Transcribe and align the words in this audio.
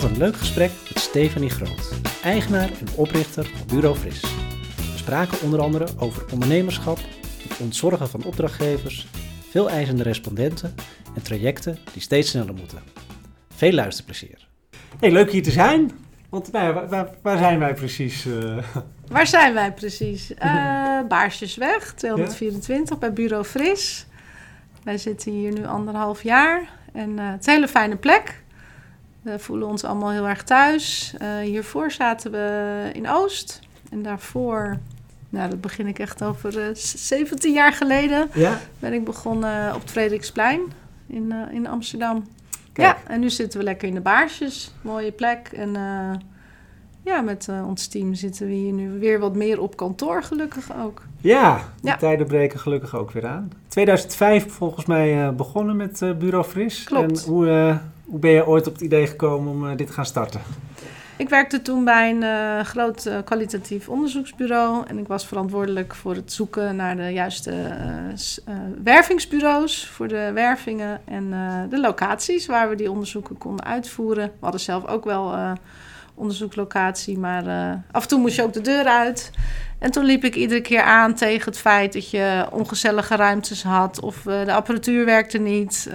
had 0.00 0.10
een 0.10 0.16
leuk 0.18 0.36
gesprek 0.36 0.70
met 0.88 1.02
Stefanie 1.02 1.50
Groot, 1.50 1.90
eigenaar 2.22 2.68
en 2.68 2.86
oprichter 2.96 3.44
van 3.44 3.66
Bureau 3.66 3.96
Fris. 3.96 4.20
We 4.20 4.96
spraken 4.96 5.38
onder 5.42 5.60
andere 5.60 5.86
over 5.98 6.24
ondernemerschap, 6.32 6.98
het 7.48 7.58
ontzorgen 7.58 8.08
van 8.08 8.24
opdrachtgevers, 8.24 9.06
veel 9.50 9.70
eisende 9.70 10.02
respondenten 10.02 10.74
en 11.14 11.22
trajecten 11.22 11.78
die 11.92 12.02
steeds 12.02 12.30
sneller 12.30 12.54
moeten. 12.54 12.78
Veel 13.54 13.72
luisterplezier. 13.72 14.48
Hey, 15.00 15.10
leuk 15.10 15.30
hier 15.30 15.42
te 15.42 15.50
zijn. 15.50 15.90
Want 16.28 16.52
nou 16.52 16.66
ja, 16.66 16.72
waar, 16.72 16.88
waar, 16.88 17.08
waar 17.22 17.38
zijn 17.38 17.58
wij 17.58 17.74
precies? 17.74 18.26
eh? 18.26 18.56
Waar 19.08 19.26
zijn 19.26 19.54
wij 19.54 19.72
precies? 19.72 20.34
Eh 20.34 21.00
Baarsjesweg, 21.08 21.94
224 21.94 22.98
bij 22.98 23.12
Bureau 23.12 23.44
Fris. 23.44 24.06
Wij 24.82 24.98
zitten 24.98 25.32
hier 25.32 25.52
nu 25.52 25.66
anderhalf 25.66 26.22
jaar 26.22 26.68
en 26.92 27.18
eh, 27.18 27.30
het 27.30 27.40
is 27.40 27.46
een 27.46 27.52
hele 27.52 27.68
fijne 27.68 27.96
plek. 27.96 28.42
We 29.24 29.38
voelen 29.38 29.68
ons 29.68 29.84
allemaal 29.84 30.10
heel 30.10 30.28
erg 30.28 30.42
thuis. 30.42 31.14
Eh, 31.18 31.38
hiervoor 31.38 31.90
zaten 31.90 32.30
we 32.30 32.90
in 32.92 33.08
Oost 33.08 33.60
en 33.90 34.02
daarvoor, 34.02 34.78
nou 35.28 35.50
dat 35.50 35.60
begin 35.60 35.86
ik 35.86 35.98
echt 35.98 36.22
over 36.22 36.60
eh, 36.60 36.74
17 36.74 37.52
jaar 37.52 37.72
geleden, 37.72 38.28
ja? 38.34 38.60
ben 38.78 38.92
ik 38.92 39.04
begonnen 39.04 39.74
op 39.74 39.80
het 39.80 39.90
Frederiksplein 39.90 40.60
in, 41.06 41.32
eh, 41.32 41.54
in 41.54 41.66
Amsterdam. 41.66 42.24
Kijk. 42.72 42.88
Ja, 42.88 43.12
en 43.12 43.20
nu 43.20 43.30
zitten 43.30 43.58
we 43.58 43.64
lekker 43.64 43.88
in 43.88 43.94
de 43.94 44.00
baarsjes. 44.00 44.72
Mooie 44.82 45.12
plek. 45.12 45.48
En 45.52 45.72
ja, 47.02 47.20
met 47.20 47.48
ons 47.66 47.86
team 47.86 48.14
zitten 48.14 48.46
we 48.46 48.52
hier 48.52 48.72
nu 48.72 48.98
weer 48.98 49.18
wat 49.18 49.34
meer 49.34 49.60
op 49.60 49.76
kantoor, 49.76 50.22
gelukkig 50.22 50.76
ook. 50.82 51.02
Ja, 51.20 51.56
de 51.80 51.88
Ja. 51.88 51.96
tijden 51.96 52.26
breken 52.26 52.58
gelukkig 52.58 52.96
ook 52.96 53.10
weer 53.10 53.26
aan. 53.26 53.52
2005 53.68 54.52
volgens 54.52 54.86
mij 54.86 55.34
begonnen 55.34 55.76
met 55.76 56.18
Bureau 56.18 56.44
Fris. 56.44 56.84
Klopt. 56.84 57.24
En 57.24 57.30
hoe, 57.32 57.78
hoe 58.04 58.18
ben 58.18 58.30
je 58.30 58.46
ooit 58.46 58.66
op 58.66 58.72
het 58.72 58.82
idee 58.82 59.06
gekomen 59.06 59.52
om 59.52 59.70
eh, 59.70 59.76
dit 59.76 59.86
te 59.86 59.92
gaan 59.92 60.06
starten? 60.06 60.40
Ik 61.16 61.28
werkte 61.28 61.62
toen 61.62 61.84
bij 61.84 62.10
een 62.10 62.22
eh, 62.22 62.64
groot 62.64 63.06
eh, 63.06 63.18
kwalitatief 63.24 63.88
onderzoeksbureau. 63.88 64.84
En 64.86 64.98
ik 64.98 65.06
was 65.06 65.26
verantwoordelijk 65.26 65.94
voor 65.94 66.14
het 66.14 66.32
zoeken 66.32 66.76
naar 66.76 66.96
de 66.96 67.08
juiste 67.08 67.52
wervingsbureaus 68.84 69.88
voor 69.88 70.08
de 70.08 70.30
wervingen 70.34 71.00
en 71.04 71.30
de 71.70 71.80
locaties 71.80 72.46
waar 72.46 72.68
we 72.68 72.74
die 72.74 72.90
onderzoeken 72.90 73.38
konden 73.38 73.64
uitvoeren. 73.64 74.26
We 74.26 74.38
hadden 74.40 74.60
zelf 74.60 74.86
ook 74.86 75.04
wel 75.04 75.34
onderzoeklocatie, 76.14 77.18
maar 77.18 77.44
af 77.90 78.02
en 78.02 78.08
toe 78.08 78.20
moest 78.20 78.36
je 78.36 78.42
ook 78.42 78.52
de 78.52 78.60
deur 78.60 78.84
uit. 78.84 79.30
En 79.78 79.90
toen 79.90 80.04
liep 80.04 80.24
ik 80.24 80.34
iedere 80.34 80.60
keer 80.60 80.82
aan 80.82 81.14
tegen 81.14 81.44
het 81.44 81.58
feit 81.58 81.92
dat 81.92 82.10
je 82.10 82.46
ongezellige 82.50 83.16
ruimtes 83.16 83.62
had 83.62 84.00
of 84.00 84.22
de 84.22 84.52
apparatuur 84.52 85.04
werkte 85.04 85.38
niet. 85.38 85.90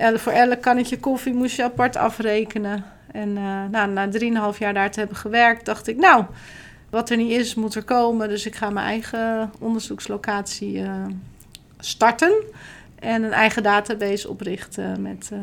Voor 0.00 0.32
elk 0.32 0.60
kannetje 0.60 0.98
koffie 0.98 1.34
moest 1.34 1.56
je 1.56 1.64
apart 1.64 1.96
afrekenen. 1.96 2.84
En 3.12 3.36
eh, 3.36 3.64
nou, 3.70 3.90
na 3.90 4.52
3,5 4.52 4.58
jaar 4.58 4.74
daar 4.74 4.90
te 4.90 4.98
hebben 4.98 5.16
gewerkt, 5.16 5.64
dacht 5.64 5.86
ik, 5.86 5.96
nou, 5.96 6.24
wat 6.90 7.10
er 7.10 7.16
niet 7.16 7.30
is, 7.30 7.54
moet 7.54 7.74
er 7.74 7.84
komen. 7.84 8.28
Dus 8.28 8.46
ik 8.46 8.54
ga 8.54 8.70
mijn 8.70 8.86
eigen 8.86 9.52
onderzoekslocatie 9.58 10.82
eh, 10.82 11.04
starten. 11.78 12.32
En 12.98 13.22
een 13.22 13.32
eigen 13.32 13.62
database 13.62 14.28
oprichten 14.28 15.02
met, 15.02 15.28
eh, 15.32 15.38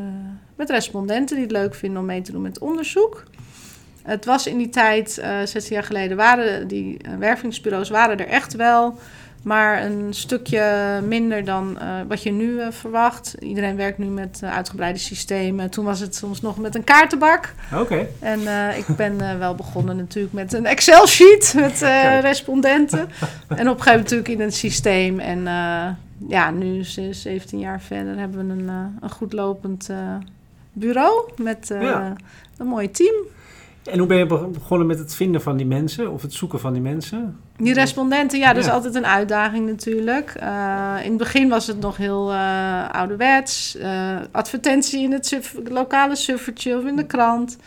met 0.55 0.69
respondenten 0.69 1.35
die 1.35 1.45
het 1.45 1.53
leuk 1.53 1.75
vinden 1.75 1.99
om 1.99 2.05
mee 2.05 2.21
te 2.21 2.31
doen 2.31 2.41
met 2.41 2.59
onderzoek. 2.59 3.23
Het 4.03 4.25
was 4.25 4.47
in 4.47 4.57
die 4.57 4.69
tijd, 4.69 5.17
eh 5.17 5.37
16 5.45 5.75
jaar 5.75 5.83
geleden, 5.83 6.17
waren 6.17 6.67
die 6.67 6.97
wervingsbureaus 7.19 7.89
waren 7.89 8.19
er 8.19 8.27
echt 8.27 8.55
wel. 8.55 8.99
Maar 9.47 9.83
een 9.83 10.07
stukje 10.13 10.99
minder 11.07 11.45
dan 11.45 11.79
eh, 11.79 11.87
wat 12.07 12.23
je 12.23 12.31
nu 12.31 12.59
eh, 12.59 12.67
verwacht. 12.71 13.35
Iedereen 13.39 13.75
werkt 13.75 13.97
nu 13.97 14.05
met 14.05 14.39
eh, 14.43 14.53
uitgebreide 14.55 14.99
systemen. 14.99 15.69
Toen 15.69 15.85
was 15.85 15.99
het 15.99 16.15
soms 16.15 16.41
nog 16.41 16.57
met 16.57 16.75
een 16.75 16.83
kaartenbak. 16.83 17.53
Oké. 17.75 18.07
En 18.19 18.39
ik 18.77 18.85
ben 18.97 19.39
wel 19.39 19.55
begonnen 19.55 19.95
natuurlijk 19.95 20.33
met 20.33 20.53
een 20.53 20.65
Excel-sheet 20.65 21.53
met 21.57 21.79
respondenten. 22.21 22.99
en 22.99 23.07
op 23.07 23.09
een 23.49 23.57
gegeven 23.57 23.69
moment 23.75 23.83
natuurlijk 23.83 24.27
in 24.29 24.41
een 24.41 24.51
systeem. 24.51 25.19
En 25.19 25.43
ja, 26.27 26.51
nu, 26.51 26.83
ze- 26.83 27.13
17 27.13 27.59
jaar 27.59 27.81
verder, 27.81 28.17
hebben 28.17 28.47
we 28.47 28.53
een, 28.53 28.67
een 29.01 29.09
goed 29.09 29.33
lopend 29.33 29.89
bureau 30.73 31.31
met 31.37 31.67
Ja. 31.79 32.13
een 32.57 32.67
mooi 32.67 32.91
team. 32.91 33.15
En 33.91 33.97
hoe 33.97 34.07
ben 34.07 34.17
je 34.17 34.25
be- 34.25 34.47
begonnen 34.47 34.87
met 34.87 34.99
het 34.99 35.15
vinden 35.15 35.41
van 35.41 35.57
die 35.57 35.65
mensen 35.65 36.11
of 36.11 36.21
het 36.21 36.33
zoeken 36.33 36.59
van 36.59 36.73
die 36.73 36.81
mensen? 36.81 37.39
Die 37.57 37.73
respondenten, 37.73 38.39
ja, 38.39 38.53
dat 38.53 38.63
is 38.63 38.69
altijd 38.69 38.95
een 38.95 39.05
uitdaging 39.05 39.67
natuurlijk. 39.69 40.33
Eh, 40.35 40.95
in 41.03 41.09
het 41.09 41.17
begin 41.17 41.49
was 41.49 41.67
het 41.67 41.79
nog 41.79 41.97
heel 41.97 42.31
eh, 42.31 42.89
ouderwets. 42.89 43.75
Eh, 43.77 44.15
advertentie 44.31 45.03
in 45.03 45.11
het 45.11 45.27
suf- 45.27 45.55
lokale 45.69 46.15
suffertje 46.15 46.77
of 46.77 46.85
in 46.85 46.95
de 46.95 47.05
krant. 47.05 47.57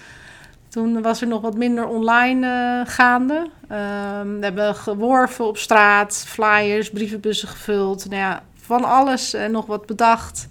Toen 0.68 1.02
was 1.02 1.20
er 1.20 1.26
nog 1.26 1.40
wat 1.40 1.56
minder 1.56 1.86
online 1.86 2.84
gaande. 2.86 3.46
Ehm, 3.68 4.38
we 4.38 4.44
hebben 4.44 4.74
geworven 4.74 5.46
op 5.46 5.58
straat, 5.58 6.24
flyers, 6.26 6.90
brievenbussen 6.90 7.48
gevuld. 7.48 8.04
Nou 8.08 8.20
ja, 8.20 8.42
van 8.54 8.84
alles 8.84 9.34
en 9.34 9.50
nog 9.50 9.66
wat 9.66 9.86
bedacht. 9.86 10.46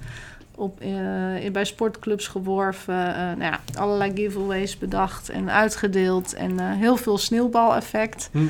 Op, 0.59 0.81
eh, 0.81 1.51
bij 1.51 1.65
sportclubs 1.65 2.27
geworven. 2.27 3.15
eh, 3.15 3.21
nou 3.21 3.41
ja, 3.41 3.59
allerlei 3.75 4.11
giveaways 4.15 4.77
bedacht 4.77 5.29
en 5.29 5.51
uitgedeeld. 5.51 6.33
En 6.33 6.59
eh, 6.59 6.65
heel 6.71 6.97
veel 6.97 7.17
sneeuwbaleffect. 7.17 8.29
Hm. 8.31 8.37
En 8.37 8.45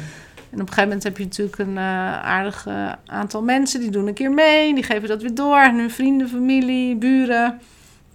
op 0.51 0.59
een 0.59 0.67
gegeven 0.67 0.83
moment 0.83 1.03
heb 1.03 1.17
je 1.17 1.23
natuurlijk 1.23 1.57
een 1.57 1.77
aardig 1.77 2.67
aantal 3.05 3.43
mensen 3.43 3.79
die 3.79 3.89
doen 3.89 4.07
een 4.07 4.13
keer 4.13 4.31
mee, 4.31 4.73
die 4.73 4.83
geven 4.83 5.07
dat 5.07 5.21
weer 5.21 5.35
door 5.35 5.55
aan 5.55 5.77
hun 5.77 5.91
vrienden, 5.91 6.29
familie, 6.29 6.95
buren. 6.95 7.59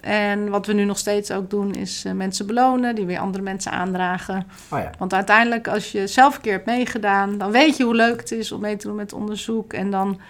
En 0.00 0.48
wat 0.48 0.66
we 0.66 0.72
nu 0.72 0.84
nog 0.84 0.98
steeds 0.98 1.30
ook 1.30 1.50
doen, 1.50 1.74
is 1.74 2.04
mensen 2.14 2.46
belonen 2.46 2.94
die 2.94 3.06
weer 3.06 3.18
andere 3.18 3.42
mensen 3.42 3.72
aandragen. 3.72 4.46
Oh 4.70 4.78
ja. 4.78 4.90
Want 4.98 5.14
uiteindelijk, 5.14 5.68
als 5.68 5.92
je 5.92 6.06
zelf 6.06 6.34
een 6.34 6.40
keer 6.40 6.52
hebt 6.52 6.66
meegedaan, 6.66 7.38
dan 7.38 7.50
weet 7.50 7.76
je 7.76 7.84
hoe 7.84 7.94
leuk 7.94 8.20
het 8.20 8.30
is 8.30 8.52
om 8.52 8.60
mee 8.60 8.76
te 8.76 8.86
doen 8.86 8.96
met 8.96 9.12
onderzoek. 9.12 9.72
En 9.72 9.90
dan 9.90 10.20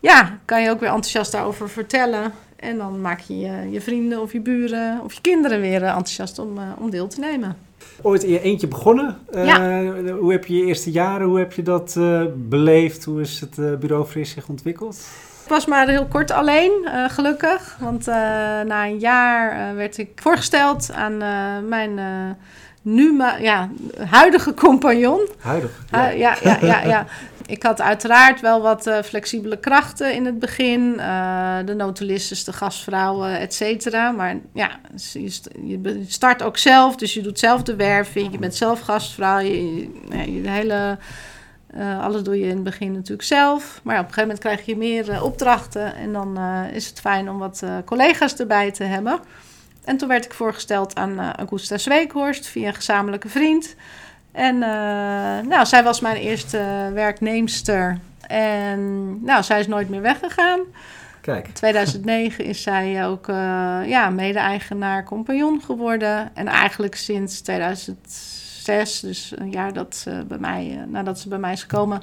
ja, 0.00 0.38
kan 0.44 0.62
je 0.62 0.70
ook 0.70 0.80
weer 0.80 0.88
enthousiast 0.88 1.32
daarover 1.32 1.70
vertellen. 1.70 2.32
En 2.56 2.78
dan 2.78 3.00
maak 3.00 3.20
je 3.20 3.38
je, 3.38 3.70
je 3.70 3.80
vrienden 3.80 4.20
of 4.20 4.32
je 4.32 4.40
buren 4.40 5.00
of 5.04 5.12
je 5.12 5.20
kinderen 5.20 5.60
weer 5.60 5.82
eh, 5.82 5.88
enthousiast 5.88 6.38
om, 6.38 6.58
eh, 6.58 6.64
om 6.78 6.90
deel 6.90 7.06
te 7.08 7.20
nemen. 7.20 7.56
Ooit 8.02 8.22
in 8.22 8.30
je 8.30 8.40
eentje 8.40 8.68
begonnen. 8.68 9.18
Eh, 9.32 9.46
Ja. 9.46 9.82
Hoe 10.18 10.32
heb 10.32 10.46
je 10.46 10.56
je 10.56 10.64
eerste 10.64 10.90
jaren, 10.90 11.26
hoe 11.26 11.38
heb 11.38 11.52
je 11.52 11.62
dat 11.62 11.96
beleefd? 12.34 13.04
Hoe 13.04 13.20
is 13.20 13.40
het 13.40 13.58
eh, 13.58 13.74
Bureau 13.74 14.04
Fris 14.04 14.30
zich 14.30 14.48
ontwikkeld? 14.48 14.96
Ik 15.44 15.52
was 15.52 15.66
maar 15.66 15.88
heel 15.88 16.06
kort 16.06 16.30
alleen, 16.30 16.88
gelukkig. 17.08 17.76
Want 17.80 18.06
na 18.66 18.86
een 18.86 18.98
jaar 18.98 19.74
werd 19.74 19.98
ik 19.98 20.10
voorgesteld 20.14 20.92
aan 20.92 21.16
mijn 21.68 22.00
nu 22.82 23.22
ja, 23.40 23.70
huidige 24.10 24.54
compagnon. 24.54 25.28
Huidig. 25.38 25.84
Ja. 25.90 26.08
ja, 26.08 26.36
ja, 26.42 26.58
ja, 26.60 26.84
ja. 26.84 27.06
Ik 27.46 27.62
had 27.62 27.80
uiteraard 27.80 28.40
wel 28.40 28.62
wat 28.62 28.86
eh, 28.86 29.02
flexibele 29.02 29.58
krachten 29.58 30.14
in 30.14 30.24
het 30.24 30.38
begin. 30.38 31.00
eh, 31.00 31.56
de 31.64 31.74
notulistes, 31.74 32.44
de 32.44 32.52
gastvrouwen, 32.52 33.38
et 33.38 33.54
cetera. 33.54 34.10
Maar 34.10 34.36
ja, 34.52 34.70
je 35.12 35.30
st- 35.30 35.48
je 35.64 36.04
start 36.08 36.42
ook 36.42 36.56
zelf. 36.58 36.96
Dus 36.96 37.14
je 37.14 37.20
doet 37.22 37.38
zelf 37.38 37.62
de 37.62 37.76
werving. 37.76 38.32
Je 38.32 38.38
bent 38.38 38.54
zelf 38.54 38.80
gastvrouw. 38.80 39.38
Je, 39.38 39.76
je- 39.78 40.32
je 40.42 40.48
hele, 40.48 40.98
eh, 41.66 42.00
alles 42.04 42.22
doe 42.22 42.38
je 42.38 42.44
in 42.46 42.54
het 42.54 42.64
begin 42.64 42.92
natuurlijk 42.92 43.28
zelf. 43.28 43.80
Maar 43.82 43.94
op 43.98 44.06
een 44.06 44.12
gegeven 44.12 44.22
moment 44.22 44.38
krijg 44.38 44.66
je 44.66 44.76
meer 44.76 45.22
opdrachten. 45.22 45.94
En 45.94 46.12
dan 46.12 46.38
is 46.72 46.86
het 46.86 47.00
fijn 47.00 47.30
om 47.30 47.38
wat 47.38 47.62
collega's 47.84 48.36
erbij 48.36 48.70
te 48.70 48.84
hebben. 48.84 49.20
En 49.84 49.96
toen 49.96 50.08
werd 50.08 50.24
ik 50.24 50.34
voorgesteld 50.34 50.94
aan 50.96 51.32
Augusta 51.32 51.78
Zweekhorst 51.78 52.46
via 52.46 52.68
een 52.68 52.74
gezamenlijke 52.74 53.28
vriend. 53.28 53.74
En 54.36 54.62
eh, 54.62 55.48
nou, 55.48 55.66
zij 55.66 55.82
was 55.82 56.00
mijn 56.00 56.16
eerste 56.16 56.90
werknemster. 56.94 57.98
En 58.26 58.80
nou, 59.24 59.42
zij 59.42 59.60
is 59.60 59.66
nooit 59.66 59.88
meer 59.88 60.02
weggegaan. 60.02 60.60
Kijk. 61.20 61.46
In 61.46 61.52
2009 61.52 62.44
is 62.44 62.62
zij 62.62 63.06
ook 63.06 63.28
eh, 63.28 63.80
ja, 63.86 64.10
mede-eigenaar 64.10 65.04
compagnon 65.04 65.62
geworden. 65.62 66.30
En 66.34 66.46
eigenlijk 66.46 66.94
sinds 66.94 67.40
2006, 67.40 69.00
dus 69.00 69.32
een 69.36 69.50
jaar 69.50 69.72
dat 69.72 69.96
ze 69.96 70.24
bij 70.28 70.38
mij, 70.38 70.78
eh, 70.78 70.86
nadat 70.92 71.18
ze 71.18 71.28
bij 71.28 71.38
mij 71.38 71.52
is 71.52 71.62
gekomen, 71.62 72.02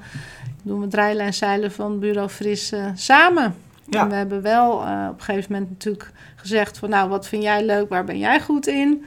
doen 0.64 0.82
we 0.82 0.88
dreilen 0.88 1.26
en 1.26 1.34
zeilen 1.34 1.72
van 1.72 2.00
Bureau 2.00 2.30
Fris 2.30 2.72
eh, 2.72 2.86
samen. 2.94 3.56
Ja. 3.90 4.02
En 4.02 4.10
we 4.10 4.16
hebben 4.16 4.42
wel 4.42 4.86
eh, 4.86 5.08
op 5.10 5.18
een 5.18 5.24
gegeven 5.24 5.52
moment 5.52 5.70
natuurlijk 5.70 6.12
gezegd 6.36 6.78
van 6.78 6.90
nou, 6.90 7.10
wat 7.10 7.28
vind 7.28 7.44
jij 7.44 7.66
leuk, 7.66 7.90
waar 7.90 8.04
ben 8.04 8.18
jij 8.18 8.42
goed 8.42 8.68
in? 8.68 9.06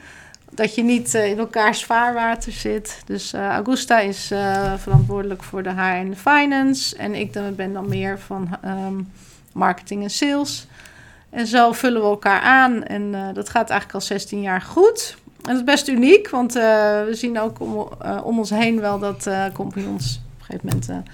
Dat 0.51 0.75
je 0.75 0.83
niet 0.83 1.13
eh, 1.15 1.29
in 1.29 1.37
elkaars 1.37 1.85
vaarwater 1.85 2.51
zit. 2.51 3.01
Dus 3.05 3.33
eh, 3.33 3.47
Augusta 3.47 3.99
is 3.99 4.31
eh, 4.31 4.73
verantwoordelijk 4.77 5.43
voor 5.43 5.63
de 5.63 5.69
HR 5.69 5.79
en 5.79 6.09
de 6.09 6.15
finance. 6.15 6.95
En 6.95 7.15
ik 7.15 7.33
dan, 7.33 7.55
ben 7.55 7.73
dan 7.73 7.89
meer 7.89 8.19
van 8.19 8.57
ehm, 8.61 8.95
marketing 9.53 10.03
en 10.03 10.09
sales. 10.09 10.67
En 11.29 11.47
zo 11.47 11.71
vullen 11.71 12.01
we 12.01 12.07
elkaar 12.07 12.41
aan. 12.41 12.83
En 12.83 13.15
eh, 13.15 13.33
dat 13.33 13.49
gaat 13.49 13.69
eigenlijk 13.69 13.93
al 13.93 14.05
16 14.05 14.41
jaar 14.41 14.61
goed. 14.61 15.17
En 15.25 15.53
dat 15.53 15.55
is 15.55 15.63
best 15.63 15.87
uniek, 15.87 16.29
want 16.29 16.55
eh, 16.55 16.63
we 17.03 17.11
zien 17.11 17.39
ook 17.39 17.59
om, 17.59 17.89
om 18.23 18.37
ons 18.37 18.49
heen 18.49 18.79
wel 18.79 18.99
dat 18.99 19.27
eh 19.27 19.45
compagnons 19.53 20.21
op 20.33 20.39
een 20.39 20.45
gegeven 20.45 20.69
moment 20.69 21.05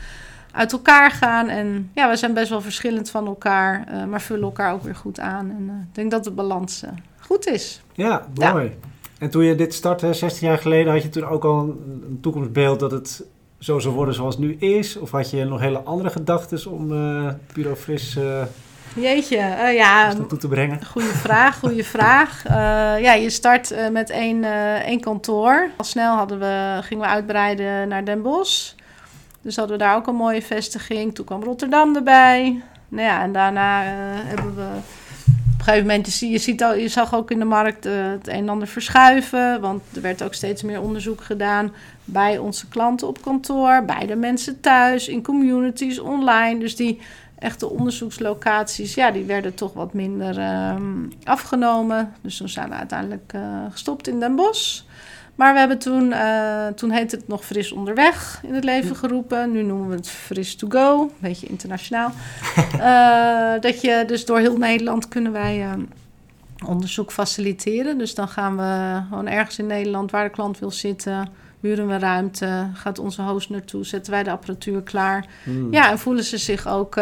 uit 0.54 0.72
elkaar 0.72 1.12
gaan. 1.12 1.50
En 1.50 1.92
ja, 1.94 2.10
we 2.10 2.16
zijn 2.16 2.34
best 2.34 2.50
wel 2.50 2.62
verschillend 2.62 3.10
van 3.10 3.26
elkaar, 3.26 3.88
eh, 3.88 4.04
maar 4.06 4.22
vullen 4.22 4.44
elkaar 4.44 4.74
ook 4.74 4.84
weer 4.84 4.96
goed 4.96 5.20
aan. 5.20 5.50
En 5.50 5.66
eh, 5.70 5.76
ik 5.90 5.96
denk 5.96 6.12
dat 6.12 6.24
de 6.24 6.32
balans 6.32 6.84
goed 7.20 7.48
is. 7.48 7.82
Ja, 7.94 8.26
Ja. 8.34 8.70
En 9.19 9.30
toen 9.30 9.44
je 9.44 9.56
dit 9.56 9.74
startte, 9.74 10.13
16 10.13 10.48
jaar 10.48 10.57
geleden, 10.57 10.94
had 10.94 11.04
je 11.04 11.10
toen 11.10 11.25
ook 11.25 11.44
al 11.44 11.60
een, 11.60 12.18
toekomstbeeld 12.21 12.80
dat 12.80 12.92
het 12.92 13.24
zo 13.60 13.80
zou 13.80 13.94
worden 13.94 14.13
zoals 14.13 14.36
het 14.36 14.44
nu 14.44 14.56
is? 14.56 14.98
Of 14.98 15.12
had 15.12 15.30
je 15.30 15.45
nog 15.45 15.60
hele 15.60 15.80
andere 15.80 16.10
gedachten 16.10 16.71
om 16.71 16.92
uh, 16.92 17.30
Bureau 17.54 17.77
Fris 17.77 18.15
uh, 18.15 18.42
Jeetje, 18.95 19.38
uh, 19.38 19.74
ja, 19.74 20.15
toe 20.27 20.38
te 20.38 20.48
brengen? 20.48 20.86
Goeie 20.86 21.07
vraag, 21.07 21.60
goede 21.60 21.83
vraag. 21.83 22.44
ja, 23.07 23.13
je 23.13 23.30
start 23.30 23.75
met 23.92 24.10
één, 24.10 24.44
één 24.83 25.00
kantoor. 25.00 25.69
Al 25.77 25.86
snel 25.86 26.15
hadden 26.15 26.39
we, 26.39 26.80
gingen 26.81 27.04
we 27.04 27.10
uitbreiden 27.10 27.88
naar 27.88 28.06
Den 28.06 28.21
Bosch. 28.21 28.74
Dus 29.42 29.56
hadden 29.56 29.77
we 29.77 29.83
daar 29.83 29.95
ook 29.95 30.07
een 30.07 30.15
mooie 30.15 30.42
vestiging. 30.42 31.15
Toen 31.15 31.25
kwam 31.25 31.44
Rotterdam 31.44 31.95
erbij. 31.95 32.62
Nou 32.88 33.07
ja, 33.07 33.21
en 33.21 33.31
daarna 33.31 33.81
hebben 34.25 34.56
we 34.56 34.68
een 35.68 35.74
gegeven 35.74 35.88
moment, 35.88 36.19
je, 36.19 36.38
ziet 36.38 36.63
al, 36.63 36.75
je 36.75 36.88
zag 36.88 37.15
ook 37.15 37.31
in 37.31 37.39
de 37.39 37.45
markt 37.45 37.86
uh, 37.86 37.94
het 38.12 38.27
een 38.27 38.33
en 38.33 38.50
ander 38.50 38.68
verschuiven. 38.68 39.62
Want 39.62 39.81
er 39.95 40.01
werd 40.01 40.24
ook 40.24 40.33
steeds 40.33 40.63
meer 40.63 40.81
onderzoek 40.81 41.24
gedaan 41.24 41.74
bij 42.06 42.38
onze 42.38 42.68
klanten 42.68 43.07
op 43.07 43.21
kantoor, 43.21 43.83
bij 43.86 44.06
de 44.06 44.15
mensen 44.15 44.60
thuis, 44.60 45.07
in 45.07 45.24
communities, 45.24 46.00
online. 46.00 46.60
Dus 46.60 46.75
die 46.75 47.01
echte 47.39 47.69
onderzoekslocaties, 47.69 48.94
ja, 48.94 49.12
die 49.12 49.24
werden 49.24 49.54
toch 49.54 49.74
wat 49.74 49.94
minder 49.94 50.38
uh, 50.38 50.75
afgenomen. 51.24 52.13
Dus 52.21 52.38
toen 52.38 52.50
zijn 52.50 52.69
we 52.69 52.75
uiteindelijk 52.75 53.33
uh, 53.36 53.42
gestopt 53.69 54.07
in 54.07 54.19
Den 54.19 54.36
Bosch. 54.36 54.81
Maar 55.36 55.54
we 55.54 55.60
hebben 55.60 55.80
toen, 55.80 56.12
uh, 56.12 56.68
toen 56.68 56.92
heette 56.92 57.16
het 57.16 57.28
nog 57.28 57.46
Fris 57.46 57.72
Onderweg 57.72 58.40
in 58.44 58.54
het 58.54 58.64
leven 58.64 58.96
geroepen. 58.96 59.52
Nu 59.52 59.64
noemen 59.64 59.90
we 59.90 59.96
het 59.96 60.10
Fris 60.10 60.56
to 60.56 60.68
Go, 60.70 61.02
een 61.02 61.10
beetje 61.20 61.48
internationaal. 61.48 62.12
uh, 62.76 63.62
dat 63.70 63.82
je 63.82 64.04
dus 64.08 64.26
door 64.26 64.40
heel 64.40 64.58
Nederland 64.58 65.08
kunnen 65.08 65.32
wij 65.32 65.66
uh, 65.66 65.72
onderzoek 66.66 67.12
faciliteren. 67.12 67.98
Dus 67.98 68.16
dan 68.16 68.28
gaan 68.28 68.58
we 68.58 69.02
gewoon 69.10 69.28
ergens 69.28 69.60
in 69.60 69.68
Nederland 69.68 70.12
waar 70.12 70.24
de 70.24 70.30
klant 70.30 70.60
wil 70.60 70.72
zitten, 70.72 71.28
huren 71.60 71.88
we 71.88 71.98
ruimte, 71.98 72.70
gaat 72.74 73.00
onze 73.00 73.22
host 73.22 73.50
naartoe, 73.50 73.86
zetten 73.86 74.12
wij 74.12 74.24
de 74.24 74.32
apparatuur 74.32 74.82
klaar. 74.82 75.26
Hmm. 75.44 75.74
Ja, 75.74 75.92
en 75.92 76.00
voelen 76.00 76.24
ze 76.24 76.38
zich 76.38 76.68
ook 76.68 76.96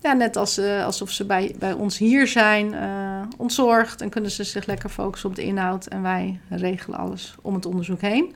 ja, 0.00 0.12
net 0.12 0.36
als, 0.36 0.58
uh, 0.58 0.84
alsof 0.84 1.10
ze 1.10 1.24
bij, 1.24 1.54
bij 1.58 1.72
ons 1.72 1.98
hier 1.98 2.26
zijn, 2.26 2.72
uh, 2.72 3.22
ontzorgd. 3.36 4.00
En 4.00 4.08
kunnen 4.08 4.30
ze 4.30 4.44
zich 4.44 4.66
lekker 4.66 4.88
focussen 4.88 5.28
op 5.28 5.34
de 5.34 5.42
inhoud. 5.42 5.86
En 5.86 6.02
wij 6.02 6.40
regelen 6.48 6.98
alles 6.98 7.34
om 7.42 7.54
het 7.54 7.66
onderzoek 7.66 8.00
heen. 8.00 8.34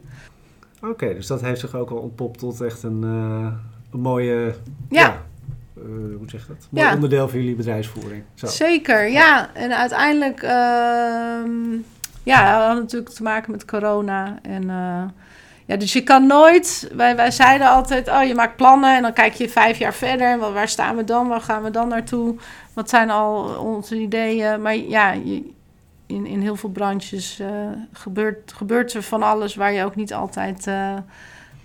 Oké, 0.83 1.15
dus 1.15 1.27
dat 1.27 1.41
heeft 1.41 1.61
zich 1.61 1.75
ook 1.75 1.91
al 1.91 1.97
ontpopt 1.97 2.39
tot 2.39 2.61
echt 2.61 2.83
een, 2.83 3.03
uh, 3.05 3.53
een 3.93 4.01
mooie... 4.01 4.55
Ja. 4.91 5.01
ja 5.01 5.23
hoe 6.19 6.31
zeg 6.31 6.41
je 6.41 6.49
dat? 6.49 6.69
Mooi 6.71 6.87
ja. 6.87 6.95
onderdeel 6.95 7.29
van 7.29 7.39
jullie 7.39 7.57
bedrijfsvoering. 7.57 8.23
Zo. 8.35 8.47
Zeker, 8.47 9.09
ja. 9.09 9.55
En 9.55 9.77
uiteindelijk... 9.77 10.43
ehm 10.43 11.83
ja, 12.25 12.59
we 12.59 12.65
hadden 12.65 12.83
natuurlijk 12.83 13.15
te 13.15 13.23
maken 13.23 13.51
met 13.51 13.65
corona. 13.65 14.39
En 14.43 14.71
ja, 15.65 15.77
dus 15.77 15.93
je 15.93 16.03
kan 16.03 16.27
nooit. 16.27 16.91
Wij, 16.93 17.17
wij 17.17 17.31
zeiden 17.31 17.69
altijd: 17.69 18.09
oh, 18.09 18.25
je 18.25 18.35
maakt 18.35 18.57
plannen 18.57 18.97
en 18.97 19.03
dan 19.03 19.13
kijk 19.13 19.33
je 19.33 19.49
vijf 19.49 19.79
jaar 19.79 19.95
verder. 19.95 20.39
Waar, 20.39 20.53
waar 20.53 20.69
staan 20.69 20.97
we 20.97 21.05
dan? 21.05 21.29
Waar 21.29 21.41
gaan 21.41 21.63
we 21.63 21.71
dan 21.71 21.89
naartoe? 21.89 22.37
Wat 22.73 22.89
zijn 22.89 23.11
al 23.11 23.57
onze 23.59 23.97
ideeën? 23.97 24.63
Maar 24.63 24.77
ja, 24.77 25.13
je, 25.13 25.53
in, 26.07 26.27
in 26.27 26.41
heel 26.41 26.57
veel 26.57 26.71
branches 26.71 27.41
uh, 27.41 27.49
gebeurt, 27.93 28.53
gebeurt 28.53 28.93
er 28.93 29.03
van 29.03 29.23
alles 29.23 29.55
waar 29.55 29.73
je 29.73 29.85
ook 29.85 29.97
niet 29.97 30.15
altijd 30.15 30.67
uh, 30.67 30.93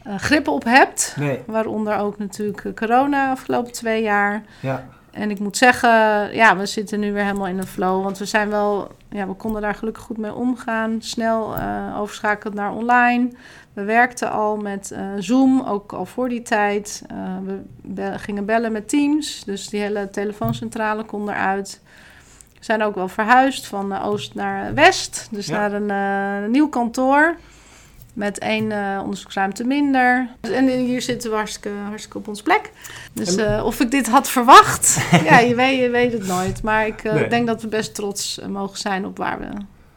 uh, 0.07 0.15
grip 0.17 0.47
op 0.47 0.63
hebt. 0.63 1.15
Nee. 1.17 1.39
Waaronder 1.45 1.97
ook 1.97 2.17
natuurlijk 2.17 2.75
corona 2.75 3.31
afgelopen 3.31 3.71
twee 3.71 4.01
jaar. 4.01 4.43
Ja. 4.59 4.87
En 5.11 5.31
ik 5.31 5.39
moet 5.39 5.57
zeggen, 5.57 5.89
ja, 6.35 6.57
we 6.57 6.65
zitten 6.65 6.99
nu 6.99 7.13
weer 7.13 7.23
helemaal 7.23 7.47
in 7.47 7.57
een 7.57 7.67
flow. 7.67 8.03
Want 8.03 8.17
we 8.17 8.25
zijn 8.25 8.49
wel, 8.49 8.91
ja, 9.09 9.27
we 9.27 9.33
konden 9.33 9.61
daar 9.61 9.75
gelukkig 9.75 10.03
goed 10.03 10.17
mee 10.17 10.33
omgaan. 10.33 11.01
Snel 11.01 11.55
uh, 11.55 11.99
overschakeld 11.99 12.53
naar 12.53 12.73
online. 12.73 13.29
We 13.73 13.83
werkten 13.83 14.31
al 14.31 14.57
met 14.57 14.91
uh, 14.93 14.99
Zoom, 15.17 15.61
ook 15.61 15.93
al 15.93 16.05
voor 16.05 16.29
die 16.29 16.41
tijd. 16.41 17.03
Uh, 17.11 17.17
we 17.45 17.61
be 17.81 18.13
gingen 18.17 18.45
bellen 18.45 18.71
met 18.71 18.89
Teams, 18.89 19.43
dus 19.43 19.69
die 19.69 19.79
hele 19.79 20.09
telefooncentrale 20.09 21.03
kon 21.03 21.29
eruit. 21.29 21.81
We 22.57 22.65
zijn 22.65 22.83
ook 22.83 22.95
wel 22.95 23.07
verhuisd 23.07 23.67
van 23.67 24.01
oost 24.01 24.35
naar 24.35 24.73
west, 24.73 25.27
dus 25.31 25.45
ja. 25.47 25.57
naar 25.57 25.73
een, 25.73 25.89
een, 26.43 26.51
nieuw 26.51 26.69
kantoor. 26.69 27.35
Met 28.13 28.39
één 28.39 28.71
onderzoeksruimte 29.01 29.63
minder. 29.63 30.27
En 30.41 30.67
hier 30.67 31.01
zitten 31.01 31.29
we 31.29 31.35
hartstikke, 31.35 31.77
hartstikke 31.87 32.17
op 32.17 32.27
ons 32.27 32.41
plek. 32.41 32.71
Dus 33.13 33.37
of 33.63 33.79
ik 33.79 33.91
dit 33.91 34.07
had 34.07 34.29
verwacht, 34.29 34.99
ja, 35.29 35.39
je 35.39 35.55
weet, 35.55 35.79
je 35.79 35.89
weet 35.89 36.13
het 36.13 36.27
nooit. 36.27 36.63
Maar 36.63 36.87
ik 36.87 37.03
nee. 37.03 37.27
denk 37.27 37.47
dat 37.47 37.61
we 37.61 37.67
best 37.67 37.95
trots 37.95 38.39
mogen 38.47 38.77
zijn 38.77 39.05
op 39.05 39.17
waar 39.17 39.39
we 39.39 39.47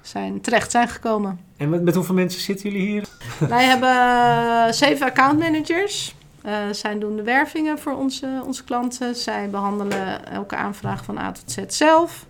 zijn, 0.03 0.41
terecht 0.41 0.71
zijn 0.71 0.89
gekomen. 0.89 1.41
En 1.57 1.69
met, 1.69 1.83
met 1.83 1.95
hoeveel 1.95 2.15
mensen 2.15 2.41
zitten 2.41 2.71
jullie 2.71 2.87
hier? 2.87 3.05
Wij 3.49 3.65
hebben 3.65 3.89
uh, 3.89 4.73
zeven 4.73 5.07
accountmanagers. 5.07 6.15
Uh, 6.47 6.53
zij 6.71 6.99
doen 6.99 7.17
de 7.17 7.23
wervingen 7.23 7.79
voor 7.79 7.97
onze, 7.97 8.43
onze 8.47 8.65
klanten. 8.65 9.15
Zij 9.15 9.51
behandelen 9.51 10.27
elke 10.27 10.57
aanvraag 10.57 11.05
van 11.05 11.19
A 11.19 11.33
tot 11.33 11.53
Z 11.53 11.59
zelf. 11.67 12.27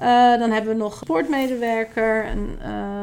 Uh, 0.00 0.38
dan 0.38 0.50
hebben 0.50 0.72
we 0.72 0.78
nog 0.78 0.92
een 0.92 1.06
sportmedewerker, 1.06 2.26
een 2.26 2.58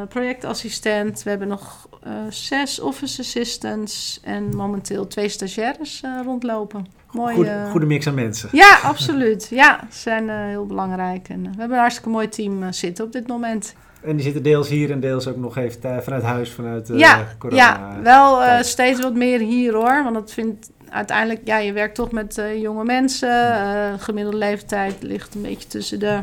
projectassistent. 0.07 1.23
We 1.23 1.29
hebben 1.29 1.47
nog 1.47 1.87
zes 2.29 2.79
office 2.79 3.21
assistants 3.21 4.19
en 4.23 4.55
momenteel 4.55 5.07
twee 5.07 5.29
stagiaires 5.29 6.01
rondlopen. 6.25 6.85
Mooi, 7.11 7.35
goede, 7.35 7.67
goede 7.69 7.85
mix 7.85 8.07
aan 8.07 8.13
mensen. 8.13 8.49
Ja, 8.51 8.79
absoluut. 8.83 9.47
Ja, 9.49 9.79
ze 9.91 9.99
zijn 9.99 10.29
heel 10.29 10.65
belangrijk. 10.65 11.29
En 11.29 11.41
we 11.41 11.49
hebben 11.49 11.71
een 11.71 11.81
hartstikke 11.81 12.09
mooi 12.09 12.29
team 12.29 12.71
zitten 12.73 13.05
op 13.05 13.11
dit 13.11 13.27
moment. 13.27 13.75
En 14.03 14.15
die 14.15 14.23
zitten 14.23 14.43
deels 14.43 14.69
hier 14.69 14.91
en 14.91 14.99
deels 14.99 15.27
ook 15.27 15.37
nog 15.37 15.57
even 15.57 16.03
vanuit 16.03 16.23
huis, 16.23 16.51
vanuit 16.51 16.87
ja, 16.93 17.27
corona. 17.37 17.61
Ja, 17.61 18.01
wel 18.01 18.63
steeds 18.63 19.01
wat 19.01 19.13
meer 19.15 19.39
hier 19.39 19.73
hoor. 19.73 20.03
Want 20.03 20.15
dat 20.15 20.33
vindt 20.33 20.69
uiteindelijk, 20.89 21.41
ja, 21.43 21.57
je 21.57 21.73
werkt 21.73 21.95
toch 21.95 22.11
met 22.11 22.41
jonge 22.55 22.83
mensen. 22.83 23.99
Gemiddelde 23.99 24.37
leeftijd 24.37 24.95
ligt 24.99 25.35
een 25.35 25.41
beetje 25.41 25.67
tussen 25.67 25.99
de, 25.99 26.19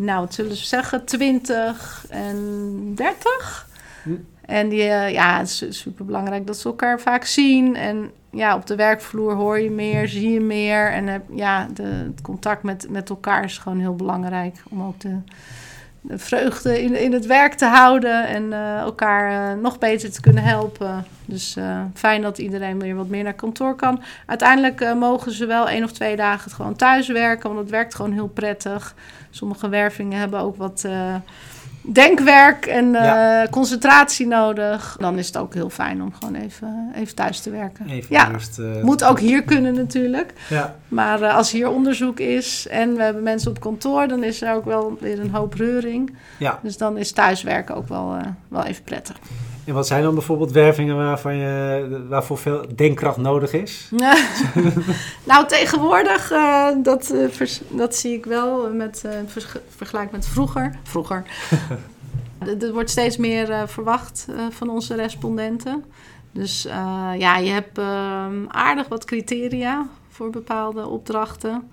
nou, 0.00 0.20
wat 0.20 0.34
zullen 0.34 0.50
we 0.50 0.56
zeggen, 0.56 1.04
20 1.04 2.04
en 2.08 2.92
30. 2.94 3.68
Hm. 4.02 4.10
En 4.40 4.68
die, 4.68 4.82
ja, 4.82 5.38
het 5.38 5.48
is 5.48 5.80
super 5.80 6.04
belangrijk 6.04 6.46
dat 6.46 6.58
ze 6.58 6.68
elkaar 6.68 7.00
vaak 7.00 7.24
zien. 7.24 7.76
En 7.76 8.10
ja, 8.30 8.54
op 8.54 8.66
de 8.66 8.74
werkvloer 8.74 9.34
hoor 9.34 9.60
je 9.60 9.70
meer, 9.70 10.08
zie 10.08 10.30
je 10.30 10.40
meer. 10.40 10.92
En 10.92 11.22
ja, 11.34 11.66
de, 11.74 11.82
het 11.82 12.20
contact 12.22 12.62
met, 12.62 12.86
met 12.90 13.10
elkaar 13.10 13.44
is 13.44 13.58
gewoon 13.58 13.80
heel 13.80 13.94
belangrijk 13.94 14.62
om 14.70 14.82
ook 14.82 15.00
de 15.00 15.18
vreugde 16.08 16.82
in, 16.82 16.96
in 16.96 17.12
het 17.12 17.26
werk 17.26 17.54
te 17.54 17.64
houden 17.64 18.26
en 18.26 18.42
uh, 18.42 18.78
elkaar 18.78 19.54
uh, 19.56 19.62
nog 19.62 19.78
beter 19.78 20.12
te 20.12 20.20
kunnen 20.20 20.42
helpen. 20.42 21.04
Dus 21.24 21.56
uh, 21.56 21.80
fijn 21.94 22.22
dat 22.22 22.38
iedereen 22.38 22.78
weer 22.78 22.94
wat 22.96 23.08
meer 23.08 23.22
naar 23.22 23.32
kantoor 23.32 23.74
kan. 23.74 24.02
Uiteindelijk 24.26 24.94
mogen 24.94 25.32
ze 25.32 25.46
wel 25.46 25.68
één 25.68 25.84
of 25.84 25.92
twee 25.92 26.16
dagen 26.16 26.50
gewoon 26.50 26.76
thuis 26.76 27.08
werken, 27.08 27.48
want 27.48 27.60
het 27.60 27.70
werkt 27.70 27.94
gewoon 27.94 28.12
heel 28.12 28.28
prettig. 28.28 28.94
Sommige 29.30 29.68
wervingen 29.68 30.18
hebben 30.18 30.40
ook 30.40 30.56
wat 30.56 30.88
denkwerk 31.82 32.66
en 32.66 32.90
ja. 32.92 33.46
concentratie 33.50 34.26
nodig. 34.26 34.96
Dan 35.00 35.18
is 35.18 35.26
het 35.26 35.36
ook 35.36 35.54
heel 35.54 35.70
fijn 35.70 36.02
om 36.02 36.12
gewoon 36.12 36.34
even, 36.34 36.92
even 36.94 37.14
thuis 37.14 37.40
te 37.40 37.50
werken. 37.50 37.88
Even 37.88 38.14
ja, 38.14 38.30
eerst, 38.32 38.60
moet 38.82 39.04
ook 39.04 39.20
hier 39.20 39.42
kunnen 39.42 39.74
natuurlijk. 39.74 40.32
Ja. 40.48 40.76
Maar 40.88 41.20
uh, 41.20 41.36
als 41.36 41.50
hier 41.50 41.68
onderzoek 41.68 42.20
is 42.20 42.66
en 42.70 42.94
we 42.94 43.02
hebben 43.02 43.22
mensen 43.22 43.50
op 43.50 43.60
kantoor, 43.60 44.08
dan 44.08 44.24
is 44.24 44.42
er 44.42 44.54
ook 44.54 44.64
wel 44.64 44.96
weer 45.00 45.20
een 45.20 45.30
hoop 45.30 45.54
reuring. 45.54 46.16
Ja. 46.38 46.58
Dus 46.62 46.76
dan 46.76 46.96
is 46.98 47.12
thuiswerken 47.12 47.74
ook 47.74 47.88
wel, 47.88 48.16
wel 48.48 48.64
even 48.64 48.84
prettig. 48.84 49.16
En 49.70 49.76
wat 49.76 49.86
zijn 49.86 50.02
dan 50.02 50.14
bijvoorbeeld 50.14 50.52
wervingen 50.52 50.96
waarvan 50.96 51.36
je, 51.36 52.06
waarvoor 52.08 52.38
veel 52.38 52.64
denkkracht 52.74 53.16
nodig 53.16 53.52
is? 53.52 53.90
nou, 55.30 55.46
tegenwoordig, 55.46 56.32
uh, 56.32 56.68
dat, 56.82 57.14
dat 57.68 57.96
zie 57.96 58.12
ik 58.12 58.24
wel 58.24 58.72
met 58.72 59.04
vergelijk 59.76 60.10
met 60.10 60.26
vroeger. 60.26 60.78
Vroeger. 60.82 61.22
er 62.60 62.72
wordt 62.72 62.90
steeds 62.90 63.16
meer 63.16 63.68
verwacht 63.68 64.26
van 64.50 64.70
onze 64.70 64.94
respondenten. 64.94 65.84
Dus 66.32 66.62
ja, 67.18 67.36
je 67.36 67.50
hebt 67.50 67.78
ehm, 67.78 68.44
aardig 68.48 68.88
wat 68.88 69.04
criteria 69.04 69.86
voor 70.08 70.30
bepaalde 70.30 70.86
opdrachten. 70.86 71.70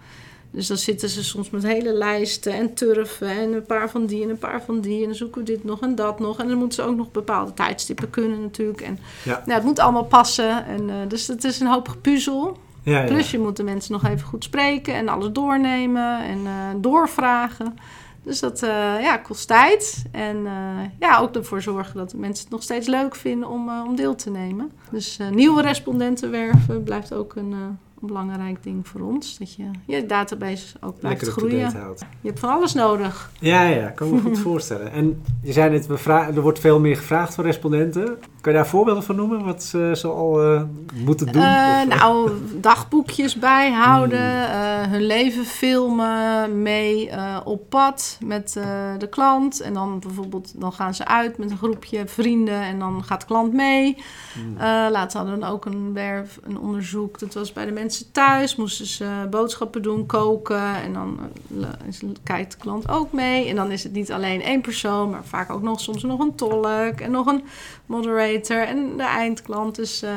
Dus 0.58 0.68
dan 0.68 0.78
zitten 0.78 1.10
ze 1.10 1.24
soms 1.24 1.50
met 1.50 1.64
hele 1.64 1.94
lijsten 1.94 2.54
en 2.54 2.74
turven 2.74 3.30
en 3.30 3.54
een 3.54 3.66
paar 3.66 3.90
van 3.90 4.06
die 4.06 4.24
en 4.24 4.30
een 4.30 4.38
paar 4.38 4.64
van 4.64 4.80
die. 4.80 5.00
En 5.00 5.06
dan 5.06 5.16
zoeken 5.16 5.42
we 5.42 5.48
dit 5.48 5.64
nog 5.64 5.82
en 5.82 5.96
dat 5.96 6.20
nog. 6.20 6.40
En 6.40 6.48
dan 6.48 6.58
moeten 6.58 6.84
ze 6.84 6.90
ook 6.90 6.96
nog 6.96 7.12
bepaalde 7.12 7.54
tijdstippen 7.54 8.10
kunnen 8.10 8.42
natuurlijk. 8.42 8.82
En 8.82 9.00
ja. 9.24 9.42
Nou, 9.46 9.58
het 9.58 9.64
moet 9.64 9.80
allemaal 9.80 10.06
passen. 10.06 10.66
En, 10.66 10.90
uh, 10.90 10.96
dus 11.08 11.28
het 11.28 11.44
is 11.44 11.60
een 11.60 11.68
hoop 11.68 11.96
puzzel. 12.02 12.58
Ja, 12.84 13.00
ja. 13.00 13.06
Plus 13.06 13.32
je 13.32 13.40
moet 13.40 13.58
de 13.58 13.64
mensen 13.64 13.92
nog 13.92 14.06
even 14.06 14.28
goed 14.28 14.44
spreken 14.44 14.94
en 14.94 15.08
alles 15.08 15.32
doornemen 15.32 16.24
en 16.24 16.40
uh, 16.40 16.52
doorvragen. 16.78 17.78
Dus 18.24 18.40
dat 18.40 18.64
uh, 18.64 18.70
ja, 19.02 19.18
kost 19.18 19.48
tijd. 19.48 20.06
En 20.12 20.38
uh, 20.38 20.52
ja, 21.00 21.20
ook 21.20 21.36
ervoor 21.36 21.62
zorgen 21.62 21.96
dat 21.96 22.10
de 22.10 22.18
mensen 22.18 22.44
het 22.44 22.54
nog 22.54 22.64
steeds 22.64 22.88
leuk 22.88 23.16
vinden 23.16 23.50
om, 23.50 23.70
uh, 23.70 23.84
om 23.88 23.96
deel 23.96 24.16
te 24.16 24.30
nemen. 24.30 24.72
Dus 24.92 25.20
nieuwe 25.32 25.62
respondenten 25.62 26.32
werven 26.32 26.84
blijft 26.84 27.14
ook 27.14 27.36
een, 27.36 27.78
een 28.02 28.08
belangrijk 28.08 28.64
ding 28.64 28.88
voor 28.88 29.02
ons. 29.02 29.38
Dat 29.38 29.54
je 29.56 29.64
je 29.86 30.06
database 30.06 30.76
ook 30.82 31.00
blijft 31.00 31.22
Lekker 31.26 31.42
groeien. 31.42 31.72
houdt. 31.72 32.00
Je 32.22 32.28
hebt 32.28 32.40
van 32.40 32.50
alles 32.50 32.74
nodig. 32.74 33.32
Ja, 33.40 33.62
ja, 33.64 33.88
kan 33.88 34.10
me 34.14 34.20
goed 34.22 34.40
voorstellen. 34.50 34.92
En 34.92 35.24
je 35.42 35.52
zei 35.52 35.70
net, 35.70 35.88
er 36.08 36.42
wordt 36.42 36.60
veel 36.60 36.80
meer 36.80 36.96
gevraagd 36.98 37.36
van 37.36 37.44
respondenten. 37.44 38.06
Kan 38.42 38.52
je 38.56 38.62
daar 38.62 38.68
voorbeelden 38.68 39.04
van 39.04 39.16
noemen? 39.16 39.44
Wat 39.46 39.64
ze 39.64 39.90
zoal 39.94 40.44
eh 40.44 40.62
moeten 41.06 41.32
doen? 41.32 41.42
Eh, 41.42 41.82
nou, 41.88 42.32
dagboekjes 42.62 43.36
bijhouden, 43.36 44.20
Hmm. 44.44 44.52
eh, 44.84 44.92
hun 44.92 45.06
leven 45.06 45.46
filmen, 45.46 46.62
mee 46.62 47.10
op 47.44 47.70
pad 47.70 48.18
met 48.26 48.54
de 48.98 49.08
klant. 49.10 49.60
En 49.62 49.74
dan 49.74 50.00
bijvoorbeeld, 50.00 50.54
dan 50.62 50.74
gaan 50.74 50.94
ze 50.94 51.06
uit 51.06 51.38
met 51.38 51.52
een 51.52 51.58
groepje 51.58 52.08
vrienden 52.08 52.62
en 52.62 52.80
dan 52.80 53.04
gaat 53.04 53.20
de 53.20 53.26
klant 53.28 53.54
mee. 53.54 53.98
hmm. 54.34 54.58
Laatst 54.92 55.18
hadden 55.18 55.40
we 55.40 55.46
ook 55.46 55.66
een, 55.66 55.94
werf, 55.94 56.40
een 56.44 56.60
onderzoek. 56.60 57.20
Dat 57.20 57.34
was 57.34 57.54
bij 57.54 57.66
de 57.66 57.72
mensen 57.72 57.86
thuis. 58.12 58.56
Moesten 58.56 58.86
ze 58.86 59.28
boodschappen 59.30 59.82
doen, 59.82 60.06
koken. 60.06 60.76
En 60.76 60.94
dan 60.94 61.20
eh, 61.62 61.68
is- 61.88 62.02
kijkt 62.24 62.52
de 62.52 62.58
klant 62.58 62.90
ook 62.90 63.12
mee. 63.12 63.48
En 63.50 63.56
dan 63.56 63.72
is 63.72 63.84
het 63.84 63.94
niet 63.94 64.12
alleen 64.12 64.42
één 64.42 64.62
persoon, 64.62 65.10
maar 65.10 65.26
vaak 65.26 65.50
ook 65.52 65.62
nog 65.62 65.80
soms 65.82 66.04
nog 66.04 66.20
een 66.20 66.36
tolk 66.36 67.00
en 67.00 67.12
nog 67.12 67.26
een 67.26 67.44
moderator 67.86 68.62
en 68.68 68.98
de 68.98 69.04
eindklant. 69.04 69.76
Dus, 69.76 70.02
eh, 70.02 70.12